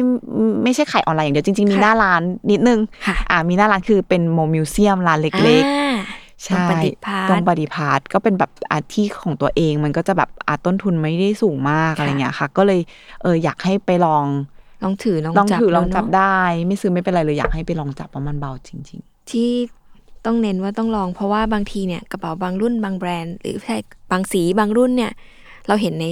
[0.63, 5.95] ไม่ใช่ขายออนไลน์อย่างเดียวจริง ๆ มีค่ะหน้าร้านนิดนึงค่ะอ่ามีหน้าร้านคือเป็นโมมิวเซียมร้านเล็กๆอ่า
[6.45, 12.79] ใช่ตรงปฏิภาณตรงปฏิพาทก็เป็นแบบอาที่ของตัวเองมันก็จะแบบอาต้นทุนไม่ได้สูงมากค่ะอะไรเงี้ยค่ะ ก็เลย
[13.21, 14.25] เอออยากให้ไปลอง
[14.83, 18.99] ลองถือลองลองจับถือลองแล้วจับเนอะได้ ไม่ซื้อไม่เป็นไรเลยอยากให้ไปลองจับเพราะมันเบาจริง
[19.31, 19.51] ที่
[20.25, 23.77] ต้องเน้นว่าต้องลองเพราะว่าบางทีเนี่ยกระเป๋าบางรุ่นบางแบรนด์ หรือใช่
[24.11, 25.11] บางสีบางรุ่นเนี่ย
[25.67, 26.05] เราเห็นใน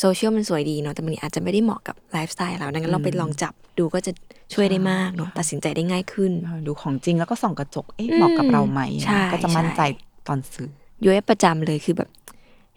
[0.00, 4.12] โซเชียลมันสวยดีเนาะแต่มันอาจจะไม่ได้เหมาะกับไลฟ์สไตล์เราดังนั้นเราไปลองจับดูก็จะ
[4.54, 10.68] ช่วยได้มากเนาะตัดสินใจได้ง่ายขึ้นๆเออดูของจริงแล้วก็ส่องกระจกเอ๊ะอืมเหมาะกับเราไหมใช่ก็จะมั่นใจใช่ตอนซื้อ
[11.04, 12.08] ย้อยประจำเลยคือแบบ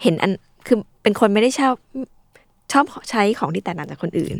[0.01, 0.31] เห็นอัน
[0.67, 1.73] คือเป็นคนไม่ได้ชอบ
[2.71, 4.35] ชอบใช้ของที่แตกต่างจากคนอื่น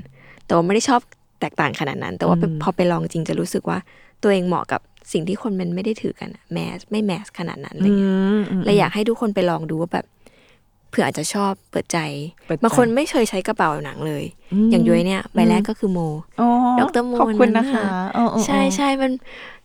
[0.46, 1.02] แต่ว่าไม่ได้ชอบ
[1.42, 3.78] แตกต่างขนาดนั้น แต่ว่าอืมพอไปลองจริงจะรู้สึกว่า
[4.24, 4.82] ตัวเองเหมาะกับ
[5.14, 10.06] สิ่งที่คนมันไม่ได้ถือกันแมสไม่แมสขนาดนั้นอะไรเงี้ยมมเลยอยากให้ทุกคนไปลองดูว่าแบบ
[10.90, 12.00] เผื่ออาจจะชอบเปิดใจ
[12.46, 14.24] เปิดใจบางคนไม่เคยใช้กระเป๋าหนังเลย
[14.68, 16.00] มอย่างย้อยเนี่ยใบแรกก็คือโม
[16.38, 16.48] โอ้
[16.80, 19.12] ดรโมขอบคุณนั้นนะคะน่ะเออเออเออใช่ใช่มัน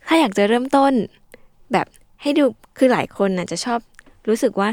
[0.07, 0.93] ถ้าอยากจะเริ่มต้น
[1.73, 1.87] แบบ
[2.23, 2.45] ให้ดู
[2.79, 3.79] คือหลายคนน่ะจะชอบ
[4.29, 4.69] รู้สึกว่า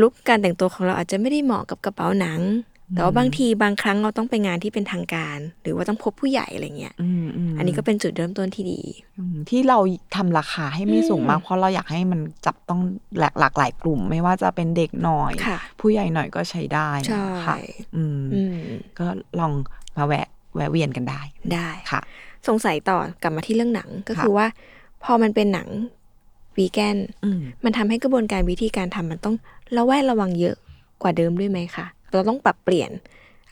[0.00, 2.40] ลุคการแต่งตัวของเราอาจจะไม่ได้เหมาะกับกระเป๋าหนัง
[2.94, 8.80] แต่ว่าบางทีบางครั้งเราต้องไปงานที่เป็นทางการ หรือว่าต้องพบผู้ใหญ่อะไรเงี้ยอืมอืมอันนี้ก็เป็นจุดเริ่มต้นที่ดี
[9.18, 9.78] อืมที่เรา
[10.16, 12.80] ทำราคาให้ไม่สูงมากอืมเพราะเราอยากให้มันจับต้อง
[13.20, 17.56] หลากหลากหลายกลุ่ม ไม่ว่าจะเป็นเด็กหน่อยค่ะผู้ใหญ่หน่อยก็ใช้ได้ใช่ค่ะ
[17.96, 18.54] อืมอืม
[18.98, 19.06] ก็
[19.38, 19.52] ลอง
[19.96, 20.26] มาแวะ
[20.56, 21.20] แวะเวียนกันได้
[21.54, 22.00] ได้ค่ะ
[22.48, 24.46] สงสัยต่อกลับมาที่เรื่องหนังก็ค่ะคือว่า
[25.04, 25.68] พอมันเป็นหนัง
[26.56, 29.36] วีแกนอืมมันทำให้กระบวนการวิธีการทำมันต้อง
[29.76, 30.56] ระแวดระวังเยอะ
[31.02, 32.90] กว่าเดิมด้วยไหมคะ เราต้องปรับเปลี่ยน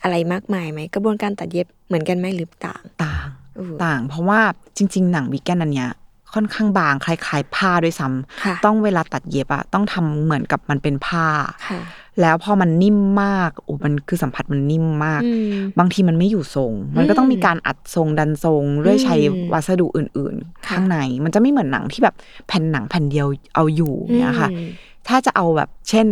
[0.03, 4.39] อะไรมากมายไหม กระบวนการตัดเย็บเหมือนกันไหมหรือต่าง ต่างเออต่าง เพราะว่า
[4.77, 5.91] จริง ๆ หนังวีแกนอันเนี้ย
[6.33, 11.27] ค่อนข้างบางคล้ายๆผ้าด้วยซ้ำค่ะต้องเวลาตัดเย็บอะต้องทำเหมือนกับมันเป็นผ้า
[11.67, 11.79] ค่ะ
[12.21, 22.15] แล้วพอมันนิ่มมากโอ้มันคือสัมผัสมันนิ่มมากอืมบางทีมันไม่อยู่ทรง มันก็ต้องมีการอัดทรงดันทรงด้วยใช้อืมวัสดุอื่นๆค่ะข้างใน มันจะไม่เหมือนหนังที่แบบ
[22.47, 24.67] แผ่นหนังแผ่นเดียวเอาอยู่เนี่ยค่ะอืม
[25.07, 26.07] ถ้าจะเอาแบบเช่น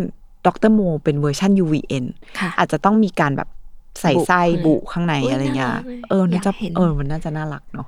[0.47, 2.05] ดรโมเป็นเวอร์ชัน UVN
[2.39, 3.49] ค่ะอาจจะต้องมีการแบบ
[4.01, 7.87] ใส่บุไส้อืมบุข้างในอุ๊ยอะไรเงี้ยน่ารักเลยเออน่าจะอยากเห็นเออมันน่าจะน่ารักเนาะ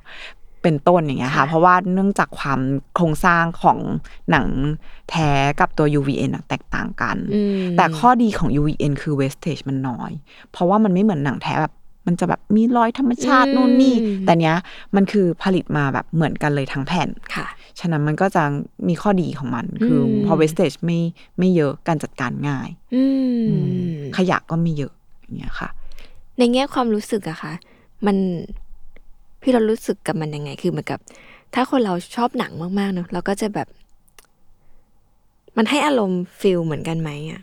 [0.64, 2.60] เป็นต้นอย่างเงี้ยค่ะค่ะ เพราะว่าเนื่องจากความ
[2.96, 3.78] โครงสร้างของ
[4.32, 4.48] หนัง
[5.10, 5.30] แท้
[5.60, 10.12] กับตัว UVN อะแตกต่างกันอืมแต่ข้อดีของ UVN คือ wastage มันน้อย
[10.52, 11.74] เพราะว่ามันไม่เหมือนหนังแท้แบบ
[12.08, 13.96] มันจะแบบมีรอยธรรมชาติอืมนู่นนี่
[14.26, 14.56] แต่เนี้ย
[14.96, 17.46] มันคือผลิตมาแบบเหมือนกันเลยทั้งแผ่นค่ะ
[17.80, 18.44] ฉะนั้นมันก็จะ
[18.88, 21.00] มีข้อดีของมัน คืออมพอ wastage ไม่
[21.40, 23.04] ไม่เยอะการจัดการง่ายอื
[23.40, 23.56] มอื
[23.90, 25.70] มขยะก็ไม่เยอะอย่างเงี้ยค่ะ
[26.38, 27.54] ในแง่ความรู้สึกอะค่ะ
[28.06, 28.18] มัน
[29.42, 31.00] พี่เรารู้สึกกับมันยังไง คือเหมือนกับ
[31.54, 33.68] ถ้าคนเราชอบหนังมากๆเนอะเราก็จะแบบ
[35.58, 37.42] มันให้อารมณ์ feel เหมือนกันไหมอะ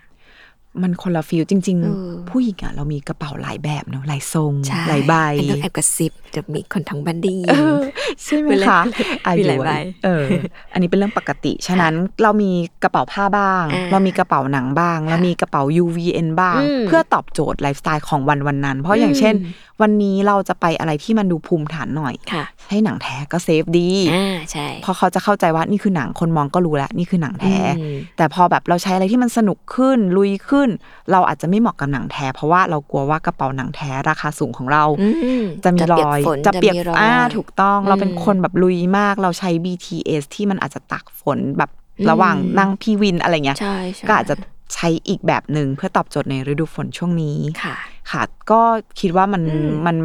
[0.83, 7.79] มันคนละ feel จริงเออๆผู้หญิงอะเรามีกระเป๋าหลายแบบเนอะหลายทรงใช่หลายใบอันต้องแอบกระซิบจะมีคนทั้งบ้านได้ยินเออ
[8.25, 8.83] ใช่ไหมเป็นไรคะ
[9.27, 9.71] เรามีอยู่หลายใบ
[10.05, 10.25] เออ
[10.73, 12.51] อันนี้เป็นเรื่องปกติ ฉะนั้นเรามี
[12.83, 30.69] กระเป๋าผ้าบ้างอ่าเรามีกระเป๋าหนังบ้างค่ะเรามีกระเป๋า UVN บ้างอืมเพื่อตอบโจทย์ไลฟ์สไตล์ของวันวันนั้น เพราะอย่างเช่นอืมวันนี้เราจะไปอะไรที่มันดูภูมิฐานหน่อยค่ะให้หนังแท้ก็เซฟดีอ่าใช่เพราะเขาจะเข้าใจว่านี่คือหนังคนมองก็รู้แล้วนี่คือหนังแท้อืมแต่พอแบบเราใช้อะไรที่มันสนุกขึ้นลุยขึ้น
[31.13, 35.09] เราอาจจะไม่เหมาะกับหนังแท้ เพราะว่าเรากลัวว่ากระเป๋าหนังแท้ราคาสูงของเราอื
[35.43, 44.35] มจะมีรเปีกอยฝนจะเปียกมีรอยอ่าถูกต้องเราเป็นอืมคนแบบลุยมากเราใช้ BTS ที่มันอาจจะตักฝนแบบอืมระหว่างนั่งพี่วินอะไรเงี้ยใช่ใช่ก็อาจจะ
[44.75, 47.77] ใช้อีกแบบหนึ่งเพื่อตอบโจทย์ในฤดูฝนช่วงนี้ค่ะ
[48.11, 48.61] ค่ะ ก็
[49.01, 49.97] คิดว่ามันอืมมัน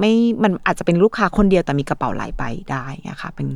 [0.00, 3.48] ไม่มันอาจจะเป็นลูกค้าคนเดียวแต่มีกระเป๋าหลายใบได้เงี้ยค่ะเป็น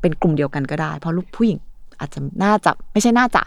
[0.00, 1.58] เป็นกลุ่มเดียวกันก็ได้ เพราะลูกผู้หญิง
[2.00, 3.42] อาจจะน่าจะไม่ใช่น่าจะ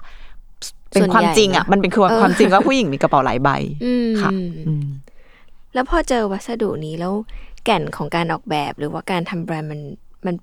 [0.92, 3.50] เป็นส่วนความใหญ่จริงอะนะมันเป็นคือเออความจริงว่าผู้หญิงมีกระเป๋าหลายใบ
[3.86, 4.32] อืมค่ะ
[4.68, 4.88] อืม
[5.74, 7.14] แล้วพอเจอวัสดุนี้แล้ว
[7.66, 9.82] แก่นของการออกแบบหรือว่าการทำแบรนด์มัน
[10.26, 10.36] มัน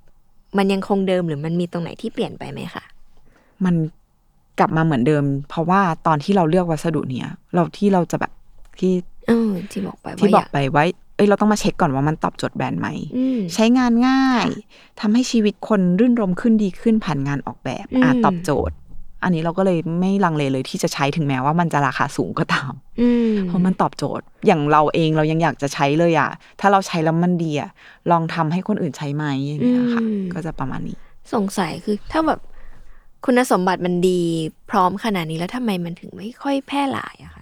[0.56, 2.84] มันยังคงเดิมหรือมันมีตรงไหนที่เปลี่ยนไปไหมคะ
[3.64, 3.74] มัน
[4.58, 8.32] กลับมาเหมือนเดิม เพราะว่าตอนที่เราเลือกวัสดุเนี้ยเราที่เราจะแบบ
[8.78, 9.11] ที่เออ
[9.72, 10.84] ที่บอกไปที่ว่าบออกยากไปว่า
[11.16, 14.46] เอ้ยเราต้องมาเช็คก่อนว่ามันตอบโจทย์แบรนด์ไหมอืมใช้งานง่าย
[15.00, 18.76] ทำให้ชีวิตคนรื่นรมขึ้นดีขึ้นผ่านงานออกแบบอะอืมตอบโจทย์
[19.24, 27.70] อันนี้เราก็เลยไม่ลังเลเลยที่จะใช้ถึงแม้ว่ามันจะราคาสูงก็ตามอืมเพราะมันตอบโจทย์ อย่างเราเองเรายังอยากจะใช้เลยอะ ถ้าเราใช้แล้วมันดีอะ
[28.10, 30.02] ลองทำให้คนอื่นใช้ไหมอย่างเงี้ยค่ะ
[30.34, 30.96] ก็จะประมาณนี้
[31.34, 32.40] สงสัยคือถ้าแบบ
[33.24, 34.20] คุณสมบัติมันดี
[34.70, 37.41] พร้อมขนาดนี้แล้วทำไมมันถึงไม่ค่อยแพร่หลายอะคะ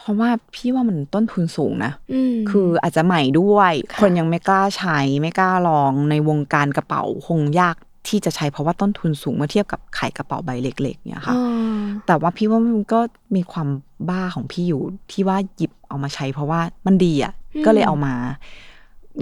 [0.00, 7.76] เพราะว่าพี่ว่ามันต้นทุนสูงนะอืมคืออาจจะใหม่ด้วยค่ะคนยังไม่กล้าใช้ไม่กล้าลองในวงการกระเป๋าคงยาก
[8.08, 11.42] ที่จะใช้เพราะว่าต้นทุนสูงเมื่อเทียบกับขายกระเป๋าใบเล็กๆเนี่ยค่ะอ๋อ
[12.06, 13.00] แต่ว่าพี่ว่ามันก็
[13.36, 13.68] มีความ
[14.08, 14.82] บ้าของพี่อยู่
[15.12, 17.32] ที่ว่าหยิบเอามาใช้ เพราะว่ามันดีอะ
[17.66, 18.14] ก็เลยเอามา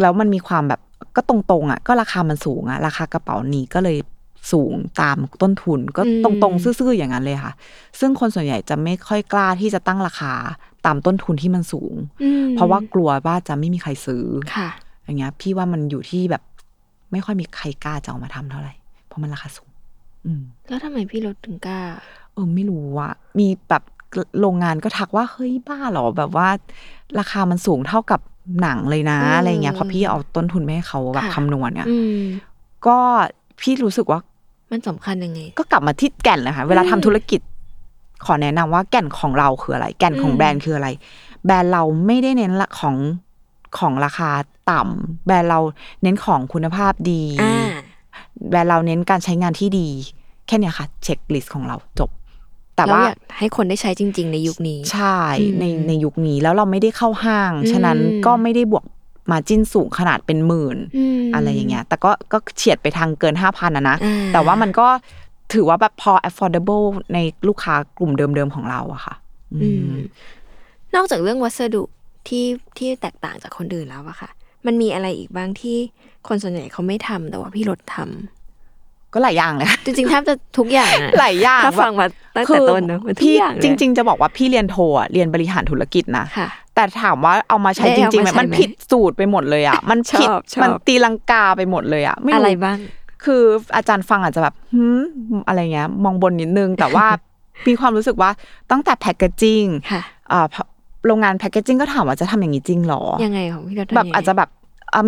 [0.00, 0.80] แล้วมันมีความแบบ
[1.16, 3.96] ก็ตรงๆอะ ก็ราคามันสูงอะ ราคากระเป๋านี้ก็เลย
[4.52, 7.52] สูงตามต้นทุนก็ตรงๆ ซื่อๆอย่างนั้นเลยค่ะ
[8.00, 10.32] ซึ่งคนส่วนใหญ่จะไม่ค่อยกล้าที่จะตั้งราคา
[10.86, 14.24] ตามต้นทุนที่มันสูงอืมเพราะว่ากลัวว่าจะไม่มีใครซื้อ
[14.56, 14.68] ค่ะ
[15.04, 16.42] อย่างเงี้ย พี่ว่ามันอยู่ที่แบบ
[17.12, 18.74] ไม่ค่อยมีใครกล้าจะเอามาทำเท่าไหร่
[19.06, 19.70] เพราะมันราคาสูง
[20.26, 21.78] อืมแล้วทำไมพี่รถถึงกล้า
[22.32, 23.82] เออไม่รู้อะมีแบบ
[24.40, 26.48] โรงงานก็ทักว่าเฮ้ยบ้าเหรอแบบว่า
[27.18, 28.20] ราคามันสูงเท่ากับ
[28.60, 32.20] หนังเลยนะอืมอะไรเงี้ยเพราะพี่เอาต้นทุนไปให้เขาแบบค่ะคำนวณอะอืม
[32.86, 32.98] ก็
[33.60, 34.20] พี่รู้สึกว่า
[34.70, 37.40] มันสำคัญยังไง ก็กลับมาที่แก่นเลยค่ะ เวลาทำธุรกิจ
[38.24, 40.88] ขอแนะนำว่าแก่นของเราคืออะไร แก่นของอืมแบรนด์คืออะไร
[41.44, 42.96] แบรนด์เราไม่ได้เน้นละของ
[43.78, 44.30] ของราคา
[44.70, 45.60] ต่ำแบรนด์เรา
[46.02, 47.70] เน้นของคุณภาพดีอ่า
[48.48, 49.88] แบรนด์เราเน้นการใช้งานที่ดี
[50.46, 52.10] แค่เนี้ยค่ะ เช็คลิสต์ของเราจบ
[52.74, 58.84] แต่เราว่าอยากให้คนได้ใช้จริง ๆ ในยุคนี้ ใช่อืมในในยุคนี้แล้วเราไม่ได้เข้าห้างอืมฉะนั้นก็ไม่ได้บวก
[59.30, 60.78] มาจิ้นสูงขนาดเป็นหมื่น
[61.20, 64.88] มอะไรอย่างเงี้ย แต่ก็ก็เฉียดไปทางเกินห้าพันนะนะอ่าแต่ว่ามันก็
[65.52, 67.18] ถือว่าแบบพอ affordable ใน
[67.48, 69.14] ลูกค้ากลุ่มเดิมๆของเราอะค่ะ
[69.52, 69.98] อือืมม
[70.94, 71.82] นอกจากเรื่องวัสดุ
[72.28, 72.46] ที่
[72.78, 74.30] ที่แตกต่างจากคนอื่นแล้วอะค่ะ
[74.66, 75.78] มันมีอะไรอีกบ้างที่
[76.28, 78.37] คนส่วนใหญ่เขาไม่ทำแต่ว่าพี่รถทำ
[79.14, 82.06] ก็หลายอย่างเลยจริงๆแทบจะทุกอย่างอะหลายอย่างถ้าฟังมา
[82.36, 92.76] ตั้งแต่ต้นเนอะมันทุกพี่อย่างเลยจริง ๆ จะบอกว่าพี่เรียนโทอะเรียนบริหารธุรกิจนะค่ะแต่ถามว่าเอามาใช้ได้จเอาริงๆไหมมาใช้มันไหมผิดสูตรไปหมดเลยอะมันผิดชอบชอบมันตีลังกาไปหมดเลยอะไม่อะไรบ้าง
[93.24, 93.42] คือ
[93.76, 95.02] อาจารย์ฟังอาจจะแบบหืม
[95.48, 97.06] อะไรเงี้ย มองบนนิดนึง แต่ว่า
[97.68, 98.30] มีความรู้สึกว่า
[98.70, 100.02] ตั้งแต่แพคเกจจิ้งค่ะ
[100.32, 100.46] อ่า
[101.06, 104.57] โรงงานแพคเกจจิ้งก็ถามว่าจะทำอย่างนี้จริงเหรอยังไงของพี่รถทำแบบยังไงอาจจะแบบเอ่อ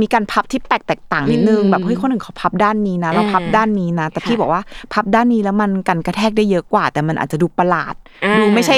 [0.02, 4.62] มีการพับที่แปลกแตกต่างนิดนึงอืมแบบเฮ้ยคนอื่นเขาพับด้านนี้นะเราอ่าพับด้านนี้นะ แต่พี่ค่ะบอกว่า
[4.92, 8.76] พับด้านนี้แล้วมันกันกระแทกได้เยอะกว่า แต่มันอาจจะดูประหลาดอ่าดูไม่ใช่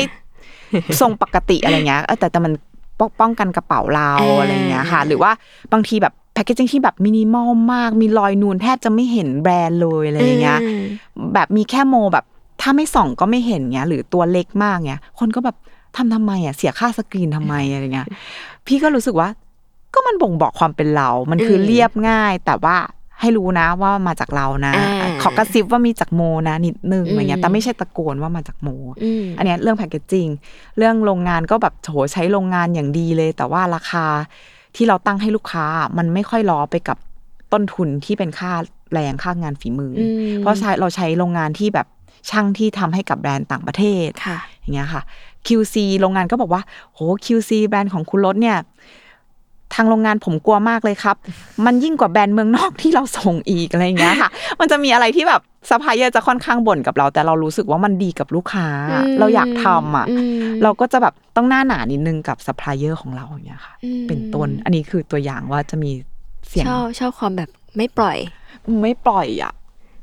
[1.00, 2.52] ทรงปกติอะไรเงี้ยเออแต่แต่มัน
[2.98, 5.30] ป้องป้องกันกระเป๋าเราอ่าอะไรเงี้ยค่ะ หรือว่า
[5.72, 10.82] บางทีแบบแพคเกจิ้งที่แบบมินิมอลมาก มีรอยนูนแทบจะไม่เห็นแบรนด์เลยอะไรอย่างเงี้ยอืม
[11.34, 12.24] แบบมีแค่โมแบบ
[12.60, 15.56] ถ้าไม่ส่องก็ไม่เห็นเงี้ยหรือตัวเล็กมากเงี้ยคนก็แบบ
[15.96, 18.08] ทำทำไมอะเสียค่าสกรีนทำไมอะไรเงี้ย
[18.66, 19.28] พี่ก็รู้สึกว่า
[19.94, 22.76] ก็มันบ่งบอกความเป็นเรา มันคือเรียบง่าย แต่ว่า
[23.20, 28.68] ให้รู้นะว่ามาจากเรานะอ่าขอกระซิบว่ามีจากโมนะนิดนึงอะไรเงี้ยอืมแต่ไม่ใช่ตะโกนว่ามาจากโม
[29.02, 30.28] อืมอันเนี้ยเรื่องแพคเกจจิ้ง
[30.78, 34.06] เรื่องโรงงานก็แบบโหใช้โรงงานอย่างดีเลย แต่ว่าราคา
[34.76, 35.66] ที่เราตั้งให้ลูกค้า
[35.98, 36.98] มันไม่ค่อยล้อไปกับ
[37.52, 38.52] ต้นทุนที่เป็นค่า
[38.92, 40.02] แรงค่างานฝีมืออ
[40.38, 41.86] มเพราะใช้เราใช้โรงงานที่แบบ
[42.30, 45.02] ช่างที่ทำให้กับแบรนด์ต่างประเทศค่ะอย่างเงี้ยค่ะ
[45.46, 46.62] QC โรงงานก็บอกว่า
[46.94, 48.58] โห QC แบรนด์ของคุณรถเนี่ย
[49.74, 51.16] ทางโรงงานผมกลัวมากเลยครับ
[51.66, 65.90] มันยิ่งกว่าแบรนด์เมืองนอกที่เราส่งอีกอะไรอย่างเงี้ยค่ะ มันจะมีอะไรที่แบบซัพพลายเออร์จะค่อนข้างบ่นกับเรา แต่เรารู้สึกว่ามันดีกับลูกค้าอืมเราอยากทำอะอืมเราก็จะแบบต้องหน้าหนานิดนึงกับซัพพลายเออร์ของเราอย่างเงี้ยค่ะอืมเป็นต้นอันนี้คือตัวอย่างว่าจะมี
[66.48, 68.16] เสียงชอบชอบความแบบไม่ปล่อย
[68.82, 69.52] ไม่ปล่อยอะ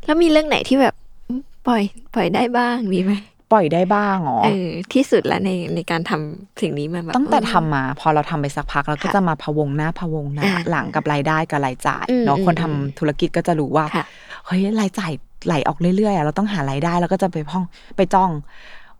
[0.05, 0.95] แล้วมีเรื่องไหนที่แบบ
[1.27, 1.81] อืมปล่อย
[2.13, 3.11] ปล่อยได้บ้างมีไหม
[3.51, 14.05] ปล่อยได้บ้างอ๋อเออที่สุดแล้วในในการทำสิ่งนี้มาแบบตั้งแต่เออทำมา พอเราทำไปสักพักเราก็ค่ะจะมาพะวงหน้าพะวงหน้าอ่าหลังกับรายได้กับรายจ่ายอืมเนาะอืมคนทำอืมธุรกิจก็จะรู้ว่าค่ะ
[14.45, 15.11] เฮ้ยรายจ่าย
[15.45, 17.63] ไหลออกเรื่อยๆอะเราต้องหารายได้แล้วก็จะไปพ้อง
[17.97, 18.31] ไปจ้อง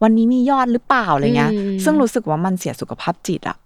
[0.04, 3.58] วันนี้มียอดหรือเปล่าอะไรเงี้ยอืมซึ่งรู้สึกว่ามันเสียสุขภาพจิตอะ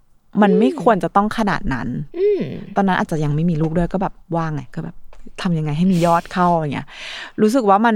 [0.42, 2.42] มันไม่ควรจะต้องขนาดนั้นอืม
[2.76, 4.96] ตอนนั้นอาจจะยังไม่มีลูกด้วยก็แบบว่างไงก็แบบ
[5.42, 6.88] ทำยังไงให้มียอดเข้าอย่างเงี้ย
[7.42, 7.96] รู้สึกว่ามัน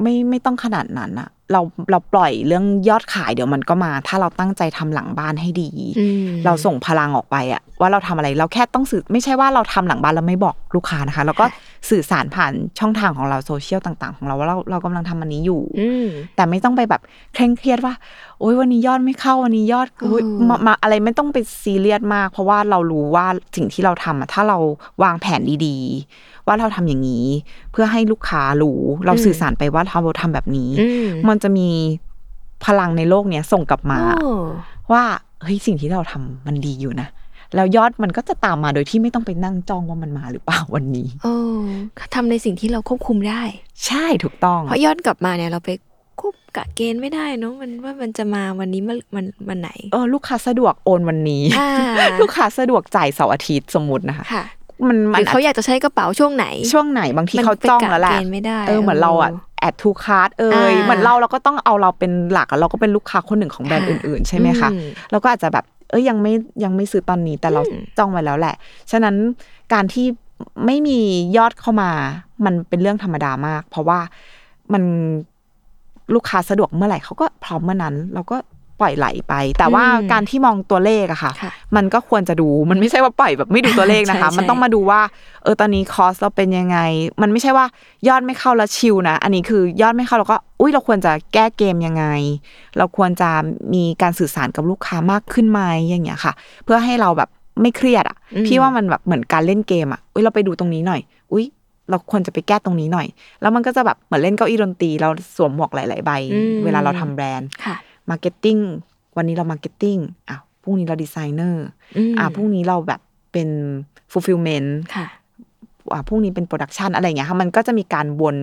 [0.00, 11.46] ไม่ไม่ต้องขนาดนั้นอะเราเราปล่อยเรื่องยอดขายเดี๋ยวมันก็มา ถ้าเราตั้งใจทำหลังบ้านให้ดีอืมเราส่งพลังออกไปอะว่าเราทำอะไรเราแค่ต้องสื่อไม่ใช่ว่าเราทำหลังบ้านเราไม่บอกลูกค้านะคะเราก็
[11.90, 17.02] สื่อสารผ่านช่องทางของเราโซเชียลต่างๆ ของเราว่าเราเรากำลังทำอันนี้อยู่อืมแต่ไม่ต้องไปแบบ
[17.34, 17.94] เคร่งเครียดว่า
[18.40, 23.26] โอ๊ยวันนี้ยอดไม่เข้าวันนี้ยอดอุ๊ยอืมมามาอะไรไม่ต้องไปซีเรียสมาก เพราะว่าเรารู้ว่า
[23.56, 24.58] สิ่งที่เราทำอะถ้าเรา
[25.02, 27.26] วางแผนดีๆ ว่าเราทำอย่างนี้
[27.72, 31.68] เพื่อให้ลูกค้ารู้เราสื่อสารไปว่าเราทำแบบนี้อืมมันจะมี
[32.64, 34.32] พลังในโลกเนี้ยส่งกลับมาโอ้
[34.92, 35.02] ว่า
[35.42, 37.08] เฮ้ยสิ่งที่เราทำมันดีอยู่นะ
[37.54, 41.34] แล้วยอดมันก็จะตามมาโดยที่ไม่ต้องไปนั่งจ้องว่ามันมาหรือเปล่าวันนี้โอ้
[42.14, 43.42] ทำในสิ่งที่เราควบคุมได้
[43.86, 45.70] ใช่ถูกต้อง เพราะยอดกลับมาเนี่ยเราไป
[46.20, 54.44] ควบกะเกณฑ์ไม่ได้เนอะมันว่ามันจะมาวันนี้มันมันวันไหนเออลูกค้าสะดวกโอนวันนี้อ่าลูกค้าสะดวกจ่ายเสาร์อาทิตย์สมมตินะคะค่ะ
[54.88, 66.32] มันหมันรือเขาอยากจะใช้กระเป๋าช่วงไหน ช่วงไหนบางทีมันเขาจ้องแล้วแหละไปกะเกณฑ์ไม่ได้เออเหมือนเราอะเออ add to cart เออ่ายเหมือนเราเราก็ต้องเอาเราเป็นหลักอะเราก็เป็นลูกค้าคนหนึ่งของแบรนด์ค่ะอื่นๆ ใช่ไหมคะอืมเราก็อาจจะแบบเอ้ยยังไม่
[66.64, 68.54] ยังไม่ซื้อตอนนี้แต่เราอืมจ้องไว้แล้วแหละ
[68.90, 69.14] ฉะนั้น
[69.72, 70.06] การที่
[70.66, 70.98] ไม่มี
[71.36, 71.90] ยอดเข้ามา
[72.44, 73.98] มันเป็นเรื่องธรรมดามาก เพราะว่า
[74.72, 74.82] มัน
[76.14, 78.36] ลูกค้าสะดวกเมื่อไหร่เขาก็พร้อมเมื่อนั้น เราก็
[78.82, 85.00] ปล่อยไหลไป แต่ว่าอืมการที่มองตัวเลขอะค่ะค่ะ มันก็ควรจะดูมันไม่ใช่ว่าปล่อยแบบไม่ดูตัวเลขนะคะใช่ใช่มันต้องมาดูว่า
[85.42, 86.78] เออตอนนี้คอสเราเป็นยังไง
[87.22, 87.66] มันไม่ใช่ว่า
[88.08, 92.04] ยอดไม่เข้าแล้วชิลนะอันนี้คือยอดไม่เข้าเราก็อุ้ยเราควรจะแก้เกมยังไง
[92.78, 93.30] เราควรจะ
[93.74, 96.32] มีการสื่อสารกับลูกค้ามากขึ้นไหมอย่างเงี้ยค่ะ
[96.64, 97.28] เพื่อให้เราแบบ
[97.62, 101.00] ไม่เครียดอะอืมพี่ว่ามันแบบเหมือนการเล่นเกมอะอุ้ยเราไปดูตรงนี้หน่อย
[101.32, 101.46] อุ้ย
[101.90, 103.06] เราควรจะไปแก้ตรงนี้หน่อย
[103.40, 107.76] แล้วมันก็จะแบบเหมือนเล่นเก้าอี้ดนตรี เราสวมหมวกหลาย ๆ ใบอืมเวลาเราทำแบรนด์ค่ะ
[108.10, 108.58] marketing
[109.16, 109.96] วันนี้เรา marketing
[110.28, 113.00] อะพรุ่งนี้เราดีไซเนอร์อะพรุ่งนี้เราแบบ
[113.32, 113.48] เป็น
[114.12, 115.06] fulfillment ค่ะ
[115.92, 118.36] อะพรุ่งนี้เป็น production อะไรอย่างเงี้ยค่ะมันก็จะมีการวน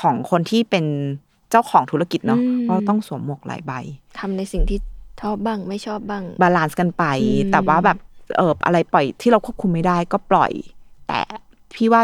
[0.00, 0.84] ของคนที่เป็น
[1.50, 3.72] เจ้าของธุรกิจเนาะอืมว่าต้องสวมหมวกหลายใบ
[4.18, 4.78] ทำในสิ่งที่
[5.22, 7.98] ชอบบ้างไม่ชอบบ้าง บาลานซ์กันไปอืมแต่ว่าแบบ
[8.36, 10.52] เอออะไรปล่อยที่เราควบคุมไม่ได้ก็ปล่อย
[11.08, 11.20] แต่
[11.74, 12.02] พี่ว่า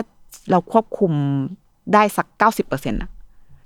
[0.51, 1.13] เราควบคุม
[1.95, 3.11] ได้สักเก้าสิบเปอร์เซ็นต์อะ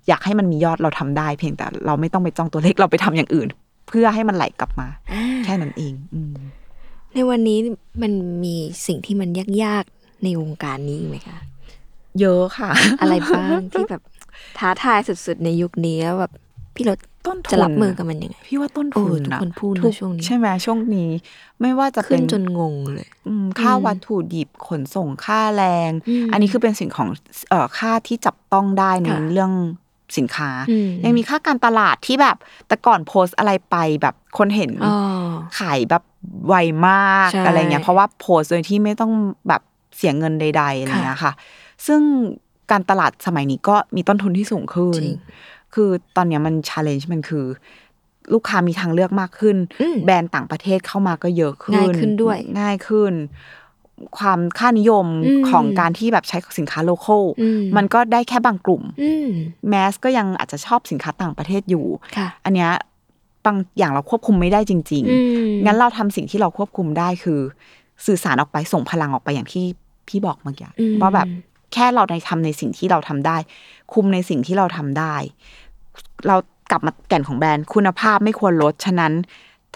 [0.08, 3.48] อยากให้มันมียอดเราทำได้ เพียงแต่เราไม่ต้องไปจ้องตัวเลขเราไปทำอย่างอื่น
[3.88, 6.34] เพื่อให้มันไหลกลับมาอ่าแค่นั้นเองอืม
[7.14, 7.58] ในวันนี้
[8.02, 8.12] มัน
[8.44, 8.54] มี
[8.86, 9.28] สิ่งที่มัน
[9.64, 11.38] ยากๆในวงการนี้ไหมคะ
[12.20, 14.02] เยอะค่ะ อะไรบ้างที่แบบ
[14.58, 16.32] ท้าทายสุดๆในยุคนี้แล้วแบบ
[16.74, 21.10] พี่รถต้นทุนจะรับมือกับมันยังไงพี่ว่าต้นโอ้ทุนทุกนะคนพูดนะทุกช่วงนี้ใช่ไหมช่วงนี้
[21.60, 27.08] ไม่ว่าจะขึ้เป็นนจนงงเลยอืมค่าอืมวัตถุดิบขนส่งค่าแรงอืมอันนี้คือเป็นสิ่งของ
[27.50, 29.52] เอ่อค่าที่จับต้องได้ในค่ะเรื่อง
[30.16, 32.36] สินค้าอืมยังมีค่าการตลาดที่แบบ
[32.68, 34.96] แต่ก่อนโพสต์อะไรไปแบบคนเห็นอ๋อ
[35.58, 36.02] ขายแบบ
[36.46, 36.54] ไว
[36.88, 39.12] มากใช่อะไรเงี้ยเพราะว่าโพสต์โดยที่ไม่ต้อง
[39.48, 39.62] แบบ
[39.96, 41.32] เสียเงินใดๆอะไรเงี้ยค่ะ
[41.86, 42.00] ซึ่ง
[42.70, 45.16] การตลาดสมัยนี้ก็มีต้นทุนที่สูงขึ้นจริง
[45.74, 47.44] คือตอนเนี้ยมัน challenge มันคือ
[48.32, 53.12] ลูกค้ามีทางเลือกมากขึ้นอืมแบรนด์ต่างประเทศเข้ามาก็เยอะขึ้น ง่ายขึ้นด้วย ง่ายขึ้น
[54.18, 59.28] ความค่านิยมอืมของการที่แบบใช้สินค้า local อืมมันก็ได้แค่บางกลุ่มอืม
[59.68, 61.86] mass ก็ยังอาจจะชอบสินค้าต่างประเทศอยู่
[62.16, 62.70] ค่ะอันเนี้ย
[63.46, 65.16] บางอย่างเราควบคุมไม่ได้จริงอื
[65.48, 67.40] มๆงั้นเราทำสิ่งที่เราควบคุมได้คือ
[68.06, 69.64] สื่อสารออกไปส่งพลังออกไปอย่างที่
[70.08, 71.28] พี่บอกเมื่อกี้อืมว่าแบบ
[71.72, 73.36] แค่เราในทำในสิ่งที่เราทำได้
[73.92, 75.14] คุมในสิ่งที่เราทำได้
[76.26, 76.36] เรา
[76.70, 79.12] กลับมาแก่นของแบรนด์คุณภาพไม่ควรลดฉะนั้น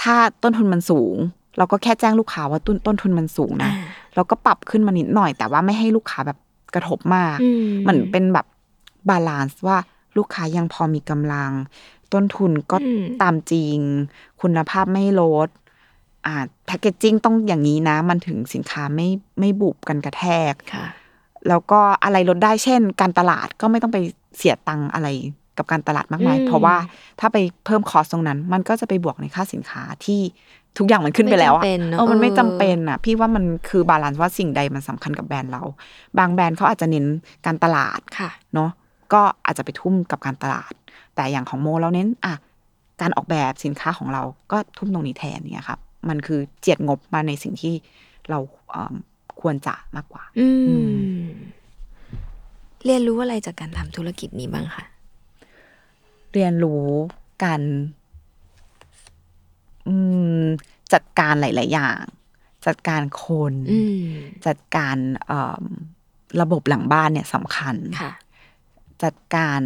[0.03, 1.17] ถ้าต้นทุนมันสูง
[1.59, 3.85] เราก็แค่แจ้งลูกค้าว่าต้นต้นทุนมันสูงนะอ่า
[4.15, 6.39] เราก็ปรับขึ้นมานิดหน่อย แต่ว่าไม่ให้ลูกค้าแบบ
[6.75, 8.47] กระทบมากอืมเหมือนเป็นแบบ
[9.09, 9.79] balance ว่า
[10.17, 11.51] ลูกค้ายังพอมีกำลัง
[12.13, 13.79] ต้นทุนก็อืมตามจริง
[14.43, 15.49] คุณภาพไม่ลด
[16.27, 16.35] อ่า
[16.67, 19.09] packaging ต้องอย่างนี้นะ มันถึงสินค้าไม่
[19.41, 20.87] ไม่บุบกันกระแทกค่ะ
[21.49, 23.99] แล้วก็อะไรลดได้เช่น การตลาดก็ไม่ต้องไป
[24.37, 25.09] เสียตังค์อะไร
[25.59, 26.77] กับการตลาดมากมายอืมเพราะว่า
[27.21, 30.21] ถ้าไปเพิ่ม cost ตรงนั้น มันก็จะไปบวกในค่าสินค้าที่
[30.79, 35.63] ทุกอย่างมันขึ้นไปแล้วอะไม่จำเป็นเนอะเออมันไม่เออจำเป็นอะพี่ว่ามันคือ balance ว่าสิ่งใดมันสำคัญกับแบรนด์เรา
[36.19, 37.07] บางแบรนด์เขาอาจจะเน้น
[37.47, 38.71] การตลาดค่ะเนาะ
[39.13, 40.73] ก็อาจจะไปทุ่มกับการตลาด
[41.15, 42.35] แต่อย่างของโมเราเน้นอะ
[43.01, 47.75] การออกแบบสินค้าของเราก็ทุ่มตรงนี้แทนเนี่ยครับมันคือเจียดงบมาในสิ่งที่
[48.31, 48.39] เรา
[48.71, 48.95] เอิ่ม
[49.41, 50.95] ควรจะมากกว่า อือืม
[52.85, 54.85] เรียนรู้อะไรจากการทำธุรกิจนี้บ้างคะ
[56.33, 56.85] เรียนรู้
[57.45, 57.83] การอืม
[60.93, 61.99] จัดการหลาย ๆ อย่าง
[62.67, 64.05] จัดการคนอืม
[64.47, 65.65] จัดการเอิ่ม
[66.41, 68.13] ระบบหลังบ้านเนี่ยสำคัญค่ะ
[69.05, 69.61] จัดการ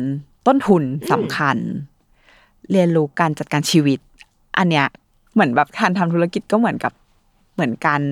[0.47, 1.57] ต้นทุนสำคัญ
[2.71, 3.99] เรียนรู้การจัดการชีวิต
[4.59, 4.87] อันเนี้ย
[5.35, 6.93] เหมือนแบบการทำธุรกิจก็เหมือนกับ
[7.55, 8.03] เหมือนการ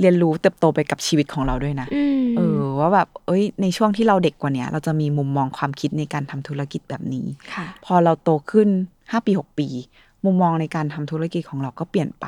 [0.00, 8.68] เรียนรู้เติบโตไปกับชีวิตของเราด้วยนะอืมเออว่าแบบ เอ้ย ในช่วงที่เราเด็กกว่าเนี้ย เราจะมีมุมมองความคิดในการทำธุรกิจแบบนี้ค่ะพอเราโตขึ้น
[9.10, 9.68] ห้าปีหกปี
[10.24, 12.26] มุมมองในการทำธุรกิจของเราก็เปลี่ยนไป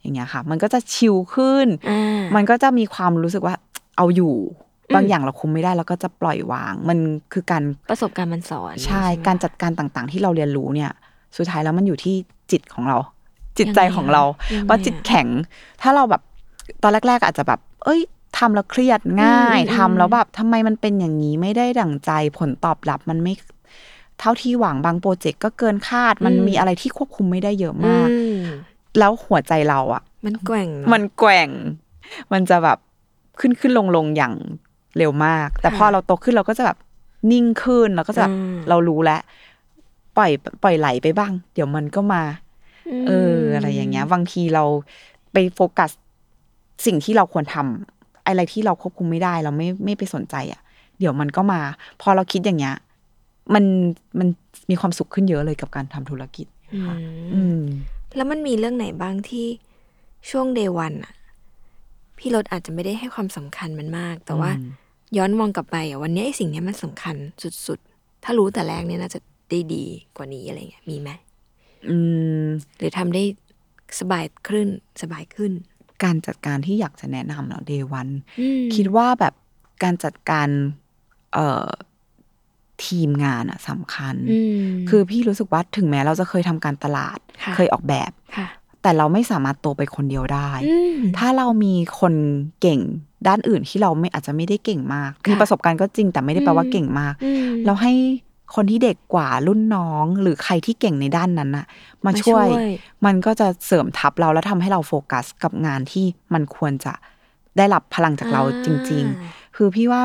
[0.00, 3.54] อย่างเงี้ยค่ะ มันก็จะชิลขึ้นอ่ามันก็จะมีความรู้สึกว่า
[3.96, 4.36] เอาอยู่
[4.88, 6.98] อืมบางอย่างเราคุมไม่ได้เราก็จะปล่อยวาง มัน
[7.32, 10.92] คือการประสบการณ์มันสอนใช่ไหมการจัดการต่างๆ ที่เราเรียนรู้เนี่ย
[11.36, 12.14] สุดท้ายแล้วมันอยู่ที่
[12.50, 12.98] จิตของเรา
[13.58, 14.22] จิตใจของเรา
[14.54, 15.28] ยังไงอะว่าจิตแข็ง
[15.82, 16.22] ถ้าเราแบบ
[16.82, 18.00] ตอนแรก ๆ อาจจะแบบ เอ้ย
[18.38, 23.34] ทำแล้วเครียดง่ายอืมทำแล้วแบบทำไมมันเป็นอย่างนี้ไม่ได้ดั่งใจผลตอบรับมันไม่
[24.20, 28.40] เท่าที่หวังบางโปรเจกต์ก็เกินคาด มันมีอะไรที่ควบคุมไม่ได้เยอะมากอืม
[28.98, 31.48] แล้วหัวใจเราอะมันแกว่งเอะมันแกว่ง
[32.32, 32.78] มันจะแบบ
[33.40, 34.34] ขึ้นขึ้นลงลงอย่าง
[34.98, 36.78] เร็วมาก แต่ค่ะพอเราโตขึ้นเราก็จะแบบ
[37.32, 39.20] นิ่งขึ้นเราก็จะแบบอืมเรารู้แล้ว
[40.16, 40.30] ปล่อย
[40.62, 42.22] ปล่อยไหลไปบ้าง เดี๋ยวมันก็มา
[43.06, 44.64] เออ อะไรอย่างเงี้ย บางทีเรา
[45.32, 45.90] ไปโฟกัส
[46.86, 50.60] สิ่งที่เราควรทำอะไรที่เราควบคุมไม่ได้ เราไม่ไม่ไปสนใจอะ
[50.98, 51.60] เดี๋ยวมันก็มา
[52.00, 52.76] พอเราคิดอย่างเงี้ย
[53.54, 53.64] มัน
[54.18, 54.28] มัน
[54.70, 57.00] มีความสุขขึ้นเยอะเลยกับการทำธุรกิจอืค่ะม
[57.34, 57.60] อืม
[58.16, 59.46] แล้วมันมีเรื่องไหนบ้างที่
[60.30, 61.14] ช่วงเดวันอะ
[62.18, 64.70] พี่รถอาจจะไม่ได้ให้ความสำคัญมันมาก แต่ว่าอืม
[65.16, 67.16] ย้อนมองกลับไปอะวันนี้ไอ้สิ่งเนี้ยมันสำคัญ
[67.66, 69.20] สุดๆ ถ้ารู้แต่แรกเนี่ยน่าจะ
[69.50, 69.84] ได้ดี
[70.16, 71.10] กว่านี้อะไรเงี้ยมีไหม
[71.88, 71.96] อื
[72.44, 72.46] ม
[72.76, 73.22] หรือทำได้
[74.00, 74.68] สบายขึ้น
[75.02, 75.52] สบายขึ้น
[76.04, 78.08] การจัดการที่อยากจะแนะนำเนาะเดวัน
[78.40, 79.34] อืมคิดว่าแบบ
[79.82, 80.48] การจัดการ
[81.32, 81.66] เอ่อ
[82.84, 88.48] ทีมงานอะสำคัญอืมคือพี่รู้สึกว่าถึงแม้เราจะเคยทำการตลาดค่ะเคยออกแบบค่ะ
[88.82, 92.14] แต่เราไม่สามารถโตไปคนเดียวได้อืมถ้าเรามีคน
[92.60, 92.80] เก่ง
[93.28, 97.92] ด้านอื่นที่เราไม่อาจจะไม่ได้เก่งมากค่ะมีประสบการณ์ก็จริงแต่ไม่ได้แปลว่าอืมเก่งมากอืมเราให้
[98.54, 101.66] คนที่เด็กกว่ารุ่นน้อง หรือใครที่เก่งในด้านนั้นน่ะ
[102.06, 102.46] มาช่วย
[103.06, 106.92] มันก็จะเสริมทับเราแล้วทำให้เราโฟกัสกับงานที่มันควรจะ
[107.56, 110.02] ได้รับพลังจากเราจริงอ่าๆคือพี่ว่า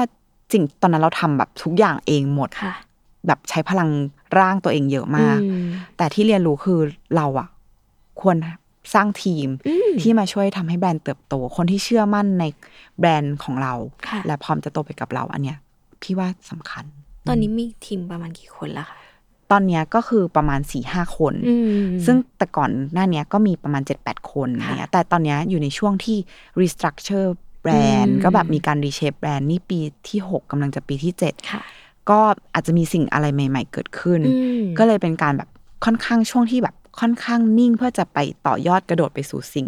[0.53, 2.73] จริงตอนนั้นเราทำแบบทุกอย่างเองหมดค่ะ
[3.27, 3.89] แบบใช้พลัง
[4.39, 5.65] ร่างตัวเองเยอะมากอืม
[5.97, 6.79] แต่ที่เรียนรู้คือ
[7.15, 7.47] เราอะ
[8.21, 8.35] ควร
[8.93, 12.43] สร้างทีมอืมที่มาช่วยทำให้แบรนด์เติบโต คนที่เชื่อมั่นใน
[12.99, 13.73] แบรนด์ของเรา
[14.07, 15.57] ค่ะและพร้อมจะโตไปกับเรา อันเนี้ย
[16.01, 16.85] พี่ว่าสำคัญ
[17.27, 18.97] ตอนนี้มีทีมประมาณกี่คนแล้วคะ
[19.51, 26.17] ตอนเนี้ยก็คือประมาณ4ี่ห้าคนอืมซึ่งแต่ก่อนหน้าเนี้ยก็มีประมาณ7-8คนค่ะอะไรเงี้ยแต่ตอนเนี้ยอยู่ในช่วงที่
[26.61, 27.29] restructure
[27.63, 31.13] แบรนด์อืมก็แบบมีการ reshape แบรนด์นี่ปีที่ 6กำลังจะปีที่
[31.51, 32.19] ค่ะ7ก็
[32.53, 35.49] อาจจะมีสิ่งอะไรใหม่ ๆ เกิดขึ้นอืมก็เลยเป็นการแบบ
[35.85, 39.67] ค่อนข้างช่วงที่แบบค่อนข้างนิ่งเพื่อจะไปต่อยอดกระโดดไปสู่สิ่ง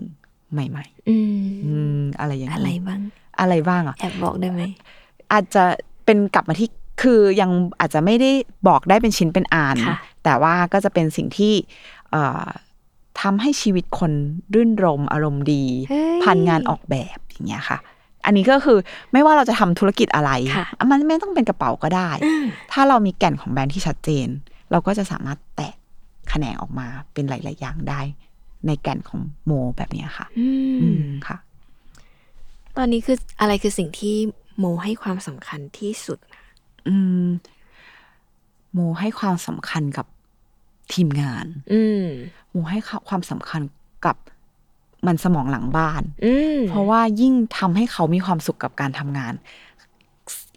[0.51, 3.01] ใหม่อืมๆอืมอะไรอย่างอะไรนี้บ้าง
[3.39, 4.61] อะไรบ้างอะแอบบอกได้ไหม
[5.31, 5.63] อาจจะ
[6.05, 6.69] เป็นกลับมาที่
[7.01, 8.31] คือยังอาจจะไม่ได้
[8.67, 11.53] บอกได้เป็นชิ้นเป็นอันค่ะแต่ว่าก็จะเป็นสิ่งที่
[12.11, 12.47] เอ่อ
[13.21, 14.11] ทำให้ชีวิตคน
[14.53, 17.77] รื่นรมอารมณ์ดีเฮ้ยผ่านงานออกแบบ อย่างเงี้ยค่ะ
[18.25, 18.77] อันนี้ก็คือ
[19.13, 24.27] ไม่ว่าเราจะทำธุรกิจอะไรค่ะมันไม่ต้องเป็นกระเป๋าก็ได้อ่าถ้าเรามีแก่นของแบรนด์ที่ชัดเจน
[24.71, 25.75] เราก็จะสามารถแตก
[26.29, 28.01] แขนงออกมาเป็นหลาย ๆ อย่างได้
[28.67, 30.47] ในแก่นของโมแบบเนี้ยค่ะ อื
[30.81, 31.37] อืมมค่ะ
[32.77, 34.15] ตอนนี้คืออะไรคือสิ่งที่
[34.59, 36.19] โมให้ความสำคัญที่สุด
[36.87, 37.27] อืม
[38.73, 40.07] โมให้ความสำคัญกับ
[40.93, 42.05] ทีมงาน อืม
[42.49, 42.79] โมให้
[43.09, 43.61] ความสำคัญ
[44.05, 44.15] กับ
[45.07, 49.33] มันสมองหลังบ้านอืมเพราะว่ายิ่งทำให้เขามีความสุขกับการทำงาน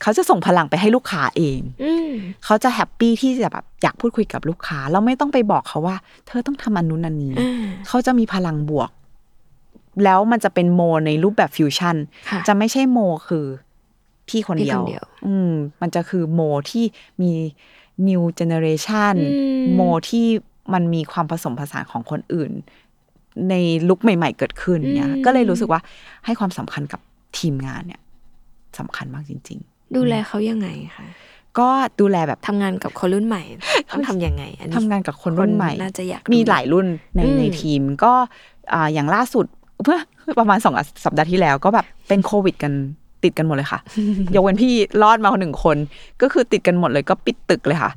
[0.03, 2.11] เขาจะส่งพลังไปให้ลูกค้าเองอืม
[2.45, 5.97] เขาจะแฮปปี้ที่จะแบบอยากพูดคุยกับลูกค้าเราไม่ต้องไปบอกเขาว่า
[6.27, 8.91] เธอต้องทำอันนู้นอันนี้อ่าเขาจะมีพลังบวก
[10.05, 11.97] แล้วมันจะเป็นโมในรูปแบบฟิวชั่น
[12.31, 13.47] ค่ะจะไม่ใช่โมคือ
[14.29, 16.41] พี่คนพี่เดียวคนเดียว อืม มันจะคือโม
[16.71, 16.85] ที่
[17.23, 17.33] มี
[18.09, 20.27] new generation อืมโมที่
[20.73, 22.53] มันมีความผสมผสานของคนอื่น
[23.51, 23.55] ใน
[23.89, 25.81] ลุคใหม่ ๆ เกิดขึ้นเนี่ย ก็เลยรู้สึกว่า
[26.25, 27.01] ให้ความสำคัญกับ
[27.39, 28.01] ทีมงานเนี่ย
[28.79, 29.61] สำคัญมากจริง
[29.97, 31.69] ดูแลเขายังไงคะๆก็
[32.01, 33.43] ดูแลแบบทำงานกับคนรุ่นใหม่
[33.91, 38.13] ต้องทำยังไงอันนี้ทำงานกับคนรุ่นใหม่น่าจะอยากมีรู้หลายรุ่นในอืมในทีมก็
[38.73, 39.47] อ่าอย่างล่าสุด
[39.83, 39.99] เพื่อ
[40.39, 40.75] ประมาณสอง
[41.05, 42.73] สัปดาห์ที่แล้วก็แบบเป็นโควิดกัน
[43.25, 43.81] ติดกันหมดเลยค่ะ
[44.35, 44.73] ยกเว้นพี่
[45.03, 45.77] รอดมาคนหนึ่งคน
[46.23, 47.91] ก็คือติดกันหมดเลยก็ปิดตึกเลยค่ะ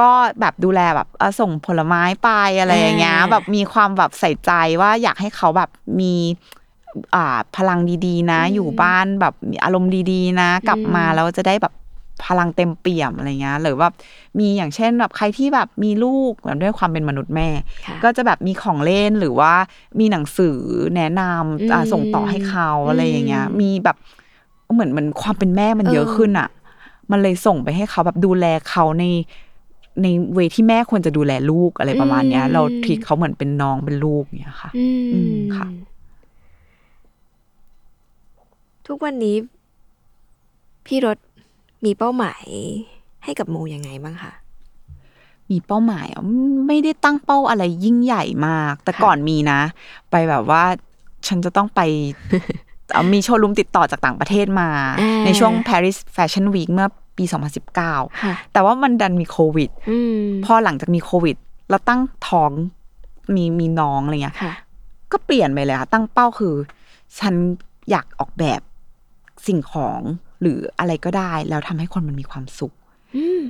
[0.00, 2.30] ก็แบบดูแลแบบเอ่อส่งผลไม้ไป
[2.60, 5.70] อะไรอย่างเงี้ยอ่าแบบมีความแบบใส่ใจว่าอยากให้เขาแบบ
[6.00, 6.14] มี
[7.14, 11.74] อ่าพลังดีๆ นะ อยู่บ้านแบบมีอารมณ์ดีๆ นะ กลับมาแล้วจะได้แบบ
[12.26, 13.88] พลังเต็มเปี่ยมอะไรเงี้ยหรือว่า
[14.38, 17.48] มีอย่างเช่นแบบใครที่แบบมีลูกแบบด้วยความเป็นมนุษย์แม่
[17.86, 19.52] ค่ะก็จะแบบมีของเล่นหรือว่า
[20.00, 20.58] มีหนังสือ
[20.96, 23.96] แนะนำอ่าอืมส่งต่อให้เขาอะไรอย่างเงี้ยอืมมีแบบ
[24.72, 26.48] เหมือนมันความเป็นแม่มันเยอะเออขึ้นอะ
[27.10, 29.04] มันเลยส่งไปให้เขาแบบดูแลเขาใน
[30.02, 35.66] ในเวที่แม่ควรจะดูแลลูกอะไรประมาณเนี้ย เราทีเขาเหมือนเป็นน้องเป็นลูกเนี้ยค่ะอืมอืมค่ะ
[38.86, 39.36] ทุกวันนี้
[40.86, 41.18] พี่รถ
[41.84, 42.44] มีเป้าหมาย
[43.24, 44.32] ให้กับโมยังไงบ้างคะ
[45.50, 46.22] มีเป้าหมายอะ
[46.66, 49.60] ไม่ได้ตั้งเป้าอะไรยิ่งใหญ่มาก แต่ค่ะก่อนมีนะ
[50.10, 50.64] ไปแบบว่า
[51.26, 51.80] ฉันจะต้องไป
[52.92, 54.68] เอามีโชว์รูมติดต่อจากต่างประเทศมา
[55.00, 56.88] อ่าในช่วง Paris Fashion Week เมื่อ
[57.18, 57.24] ปี
[57.72, 61.36] 2019ค่ะแต่ว่ามันดันมีโควิดอืมพอหลังจากมีโควิด
[61.70, 62.52] เราตั้งท้อง
[63.34, 64.52] มีมีน้องอะไรเงี้ยค่ะ
[65.12, 66.54] ก็เปลี่ยนไปเลยค่ะ ตั้งเป้าคือ
[67.20, 67.34] ฉัน
[67.90, 68.60] อยากออกแบบ
[69.46, 70.00] สิ่งของ
[70.40, 72.74] หรืออะไรก็ได้ แล้วทำให้คนมันมีความสุข
[73.16, 73.44] อืม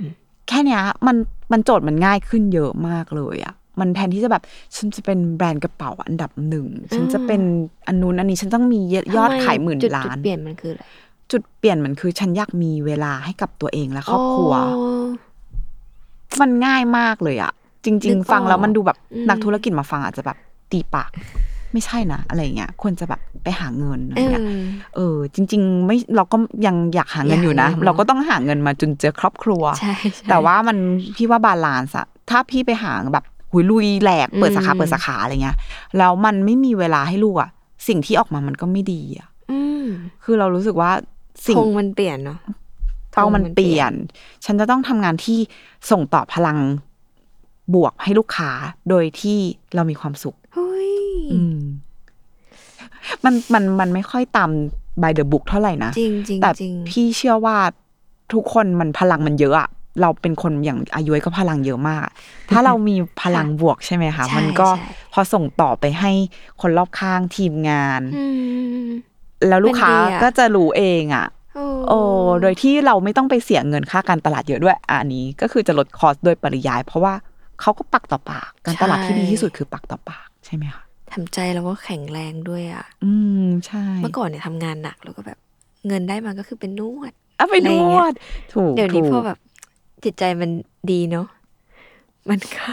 [0.47, 1.15] แค่เนี้ย มัน
[1.51, 4.43] มันโจทย์มันง่ายขึ้นเยอะมากเลยอะมันแทนที่จะแบบ
[4.75, 7.41] ฉันจะเป็นแบรนด์กระเป๋าอันดับหนึ่งฉันจะเป็น
[7.87, 8.79] อันนู้นอันนี้ฉันต้องมี
[9.15, 10.83] ยอดขายหมื่นจุดล้าจุดนเปลี่ยนมันคืออะไร
[11.31, 14.87] จุดเปลี่ยนมันคือฉันอยากมีเวลาให้กับตัวเองและครอบครัวโอ้
[16.41, 17.51] มันง่ายมากเลยอะ
[17.85, 20.37] จริงนึกออกๆฟังแล้วมันดูแบบอืมนักธุรกิจมาฟังอาจจะแบบ
[20.71, 21.11] ตีปาก
[21.73, 24.45] ไม่ใช่นะอะไรอย่างเงี้ยควรจะแบบไปหาเงินอะไรเออเงี้ย
[24.95, 30.77] เออ จริง ๆ ไม่เราก็ยังอยากหาเงินอยู่นะอยากหาเงินเราก็ต้องหาเงินมาจุนเจือครอบครัวใช่ใช่แต่ว่ามัน
[31.15, 35.57] พี่ว่า balance อะถ้าพี่ไปหาแบบหุยลุยแหลกเปิดสาขาอืมเปิดสาขาอะไรเงี้ย
[35.97, 37.49] แล้วมันไม่มีเวลาให้ลูกอะ
[37.87, 39.85] สิ่งที่ออกมามันก็ไม่ดีอะอืม
[40.23, 40.91] คือเรารู้สึกว่า
[41.45, 42.39] สิ่งคงมันเปลี่ยนเนาะ
[43.11, 45.39] เป้ามันธงมันเปเปลี่ลี่ยยนนฉันจะต้องทำงานที่
[45.91, 46.57] ส่งต่อพลัง
[47.73, 48.51] บวกให้ลูกค้า
[48.89, 49.37] โดยที่
[49.75, 50.91] เรามีความสุขเฮ้ย
[51.33, 51.59] อืม
[53.23, 54.49] มันมันมันไม่ค่อยตาม
[55.01, 57.57] by the book เท่าไหร่นะจริงจริงแต่จริงพี่เชื่อว่า
[58.33, 59.69] ทุกคนมันพลังมันเยอะอะ
[60.01, 62.13] เราเป็นคนอย่างอายุก็พลังเยอะมากอะ
[62.51, 66.11] ถ้าเรามีพลังบวกใช่ไหมคะใช่มันก็ใช่พอส่งต่อไปให้
[66.61, 68.25] คนรอบข้างทีมงานอื
[68.81, 68.87] ม
[69.47, 71.99] แล้วลูกค้ามันดีอะก็จะรู้เองอะโอ้โอ้
[72.41, 77.13] โดยที่เราไม่ต้องไปเสียเงินค่าการตลาดเยอะด้วยอะอันนี้ก็คือจะลดคอสโดยปริยาย เพราะว่า
[77.61, 80.83] เขาก็ปักต่อปาก การตลาดที่ดีที่สุดคือปักต่อปากใช่ไหมคะ
[81.13, 83.13] ทำใจแล้วก็แข็งแรงด้วยอะ อื
[83.43, 85.37] มใช่ เมื่อก่อนเนี่ยทำงานหนักแล้วก็แบบ
[85.87, 88.13] เงินได้มาก็คือเป็นนวดเอาไปอะไรนอย่างเงี้วยด
[88.53, 89.37] ถูกเดี๋ยวนี้ถูกพอแบบ
[90.03, 90.49] จิตใจมัน
[90.91, 91.27] ดีเนาะ
[92.29, 92.65] มันก็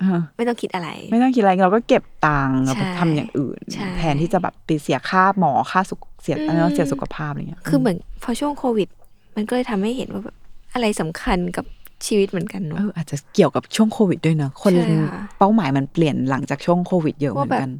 [0.00, 8.88] เออไม่ต้องคิดอะไร ไม่ต้องคิดอะไรเราก็เก็บตังค์เราไปใช่ทำอย่างอื่นใช่แทนที่จะแบบไปเสียค่าหมอค่าสุข เสียอืมเออเสียสุขภาพอะไรเงี้ย คือเหมือนพอช่วงโควิด
[9.36, 10.36] มันก็เลยทำให้เห็นว่าแบบ
[10.74, 11.64] อะไรสำคัญกับ
[12.06, 17.70] ชีวิตเหมือนกันเนาะเอออาจจะเกี่ยวกับช่วงโควิดด้วยเนอะคนใช่ค่ะเป้าหมายมันเปลี่ยนหลังจากช่วงโควิดเยอะเหมือนกัน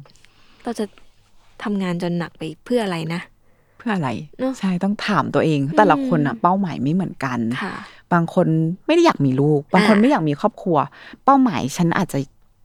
[0.63, 0.85] เราจะ
[1.63, 3.21] ทำงานจนหนักไปเพื่ออะไรนะ
[3.77, 7.73] เพื่ออะไรเนอะใช่ต้องถามตัวเอง แต่ละอืมคนอะเป้าหมายไม่เหมือนกันค่ะ
[8.13, 8.47] บางคน
[8.85, 10.77] ไม่ได้อยากมีลูก บางคนอ่าไม่อยากมีครอบครัว
[11.25, 12.19] เป้าหมายฉันอาจจะ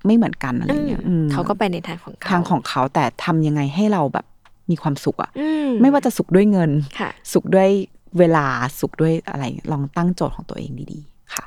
[0.06, 4.26] ไม่เหมือนกันอะไรเงี้ยอืมอืมเขาก็ไปในทางของเขาทางของเขาแต่ทำยังไงให้เราแบบ
[4.70, 5.48] มีความสุขอะอื
[5.80, 7.70] ไม่ว่าจะสุขด้วยเงินค่ะสุขด้วย
[8.18, 8.46] เวลา
[8.80, 11.44] สุขด้วยอะไร ลองตั้งโจทย์ของตัวเองดีๆ ค่ะ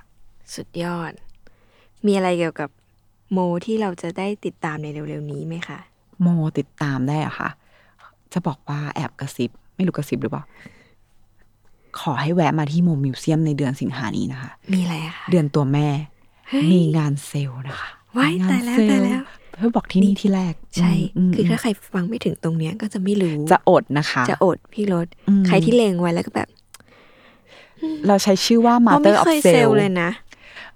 [0.55, 1.11] สุดยอด
[2.05, 2.69] มีอะไรเกี่ยวกับ
[3.31, 5.79] โมที่เราจะได้ติดตามในเร็วๆนี้ไหมคะ
[6.21, 7.49] โมติดตามได้อะค่ะ
[8.33, 10.43] จะบอกว่าแอบกระซิบ ไม่รู้กระซิบหรือเปล่า
[11.99, 15.87] ขอให้แวะมาที่โมมิวเซียมในเดือนสิงหานี้นะคะ มีอะไรอะคะ เดือนตัวแม่
[16.49, 19.21] เฮ้ยมีงานเซลล์นะคะว้ายมีงนตายแล้วเซตายแล้ว
[19.59, 20.91] เพื่อบอกที่นี่ที่แรก ใช่
[21.29, 26.47] มคือมถ้าใครฟังไม่ถึงตรงเนี้ยก็จะไม่รู้ จะอดนะคะ จะอดพี่รถอืมใครที่เลงไว้แล้วก็แบบ
[28.07, 30.09] เราใช้ชื่อว่าเราไม่ Mother เค of ยเซล Sale ล์เลยนะ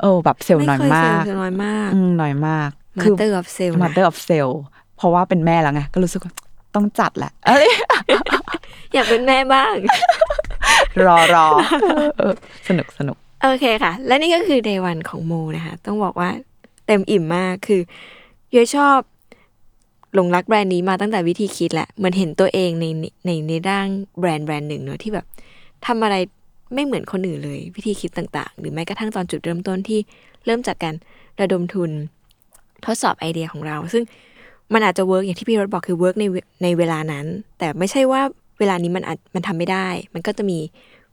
[0.01, 2.69] เออแบบเซลล์น้อยไเคมากเซลล์น้อยมากอืมน้อยมาก
[3.01, 4.53] Mother of Sale นะ Mother of Sale
[4.97, 6.33] เพราะว่าเป็นแม่แล้วไง ก็รู้สึกว่า
[6.75, 7.67] ต้องจัดแหละเอ้ย
[8.93, 9.73] อยากเป็นแม่บ้าง
[11.07, 11.47] รอรอ
[12.17, 12.33] เออ
[12.67, 16.29] สนุกสนุก โอเคค่ะ และนี่ก็คือ day one ของโมนะคะ ต้องบอกว่า
[16.87, 18.99] เต็มอิ่มมากคือเยอะชอบ
[20.13, 22.85] หลงรักแบรนด์นี้มาตั้งแต่วิธีคิดแหละ เหมือนเห็นตัวเองใน
[23.25, 23.87] ในในร่าง
[24.19, 25.25] แบรนด์แบรนด์หนึ่งเนอะที่แบบ
[25.85, 26.15] ทำอะไร
[26.73, 29.99] ไม่เหมือนคนอื่นเลย วิธีคิดต่างๆ หรือแม้กระทั่งตอนจุดเริ่มต้นที่
[30.45, 30.95] เริ่มจากการ
[31.41, 31.91] ระดมทุน
[32.85, 34.03] ทดสอบไอเดียของเรา ซึ่ง
[34.73, 36.25] มันอาจจะ work อย่างที่พี่รถบอกคือ work ใน
[36.63, 37.25] ในเวลานั้น
[37.57, 38.21] แต่ไม่ใช่ว่า
[38.59, 40.59] เวลานี้มันอาจมันทำไม่ได้ มันก็จะมี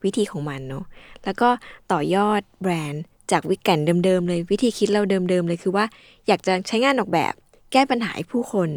[0.03, 0.85] วิธีของมันเนาะ
[1.23, 1.49] แล้วก็
[1.91, 5.85] ต่อยอดแบรนด์ จากวิกแก่นเดิมๆเลย วิธีคิดเราเดิมๆเลยคือว่า
[6.27, 7.33] อยากจะใช้งานออกแบบ
[7.71, 8.69] แก้ปัญหาให้ผู้คน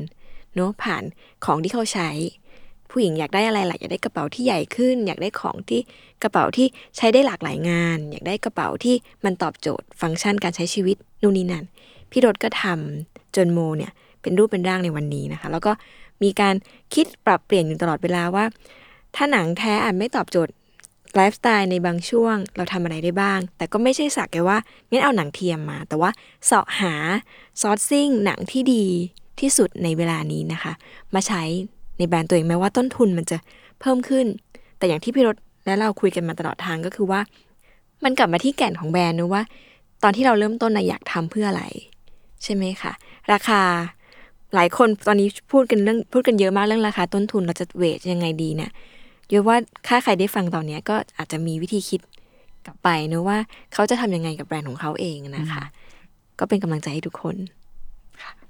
[0.54, 1.02] เนาะผ่าน
[1.44, 2.10] ของที่เขาใช้
[2.90, 5.80] ผู้หญิงอยากได้อะไรล่ะอยากได้กระเป๋าที่ใหญ่ขึ้น อยากได้ของที่
[6.22, 8.94] กระเป๋าที่ใช้ได้หลากหลายงาน อยากได้กระเป๋าที่
[9.24, 11.64] มันตอบโจทย์ ฟังก์ชันการใช้ชีวิตนู่นนี่นั่น
[12.10, 13.92] พี่รถก็ทำจนโมเนี่ย
[14.22, 15.72] เป็นรูปเป็นร่างในวันนี้นะคะ แล้วก็
[16.22, 16.54] มีการ
[16.94, 18.44] คิดปรับเปลี่ยนอยู่ตลอดเวลาว่า
[19.16, 20.52] ถ้าหนังแท้อาจไม่ตอบโจทย์
[21.14, 24.58] ไลฟ์สไตล์ในบางช่วงเราทำอะไรได้บ้าง แต่ก็ไม่ใช่สักแค่ว่า
[24.90, 26.10] งั้นเอาหนังเทียมมา แต่ว่า
[26.46, 26.94] เสาะหา
[27.60, 28.84] sourcing หนังที่ดี
[29.40, 30.72] ที่สุดในเวลานี้นะคะ
[31.14, 31.42] มาใช้
[31.98, 33.38] ในแบรนด์ตัวเองแม้ว่าต้นทุนมันจะ
[33.80, 34.26] เพิ่มขึ้น
[34.78, 37.20] แต่อย่างที่พี่รถและเราคุยกันมาตลอดทางก็คือว่า
[38.04, 39.42] มันกลับมาที่แก่นของแบรนด์นะว่า
[40.02, 41.64] ตอนที่เราเริ่มต้นนะอยากทำเพื่ออะไร
[42.42, 42.92] ใช่ไหมคะ
[43.32, 43.60] ราคา
[44.54, 48.70] หลายคนตอนนี้พูดกันเรื่องพูดกันเยอะมากเรื่องราคาต้นทุนเราจะเวทยังไงดีเนี่ย
[49.30, 49.56] เยอะว่า
[49.88, 52.00] ถ้าใครได้ฟังตอนเนี้ยก็อาจจะมีวิธีคิด
[52.66, 53.38] กลับไปนะว่า
[53.72, 55.64] เขาจะทำยังไงกับแบรนด์ของเขาเองนะคะ
[56.38, 57.36] ก็เป็นกำลังใจให้ทุกคน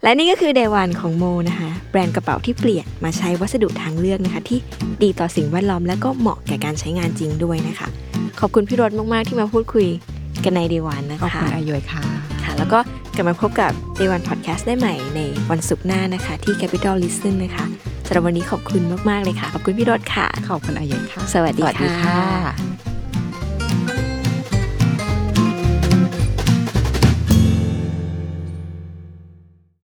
[0.02, 4.58] และนี่ก็คือเดวันของโมนะคะ แบรนด์กระเป๋าที่เปลี่ยนมาใช้วัสดุทางเลือกนะคะ ที่
[5.02, 7.88] ดีต่อสิ่งแวดล้อมและก็เหมาะแก่การใช้งานจริงด้วยนะคะ
[8.40, 9.86] ขอบคุณพี่รถมาก ๆ ที่มาพูดคุย
[10.44, 12.02] กันในเดวันนะขอบคะคุณอายยค่ะ
[12.44, 12.78] ค่ะ แล้วก็
[13.16, 15.20] กลับมาพบกับ Day One Podcast ได้ใหม่ใน
[15.50, 17.64] วันศุกร์หน้านะคะ ที่ Capital Listen นะคะ
[18.06, 22.93] สำหรับวันนี้ขอบคุณมากๆเลยค่ะ ขอบคุณพี่รถค่ะ ขอบคุณอายยค่ะ สวัสดีสวัสดีค่ะค่ะ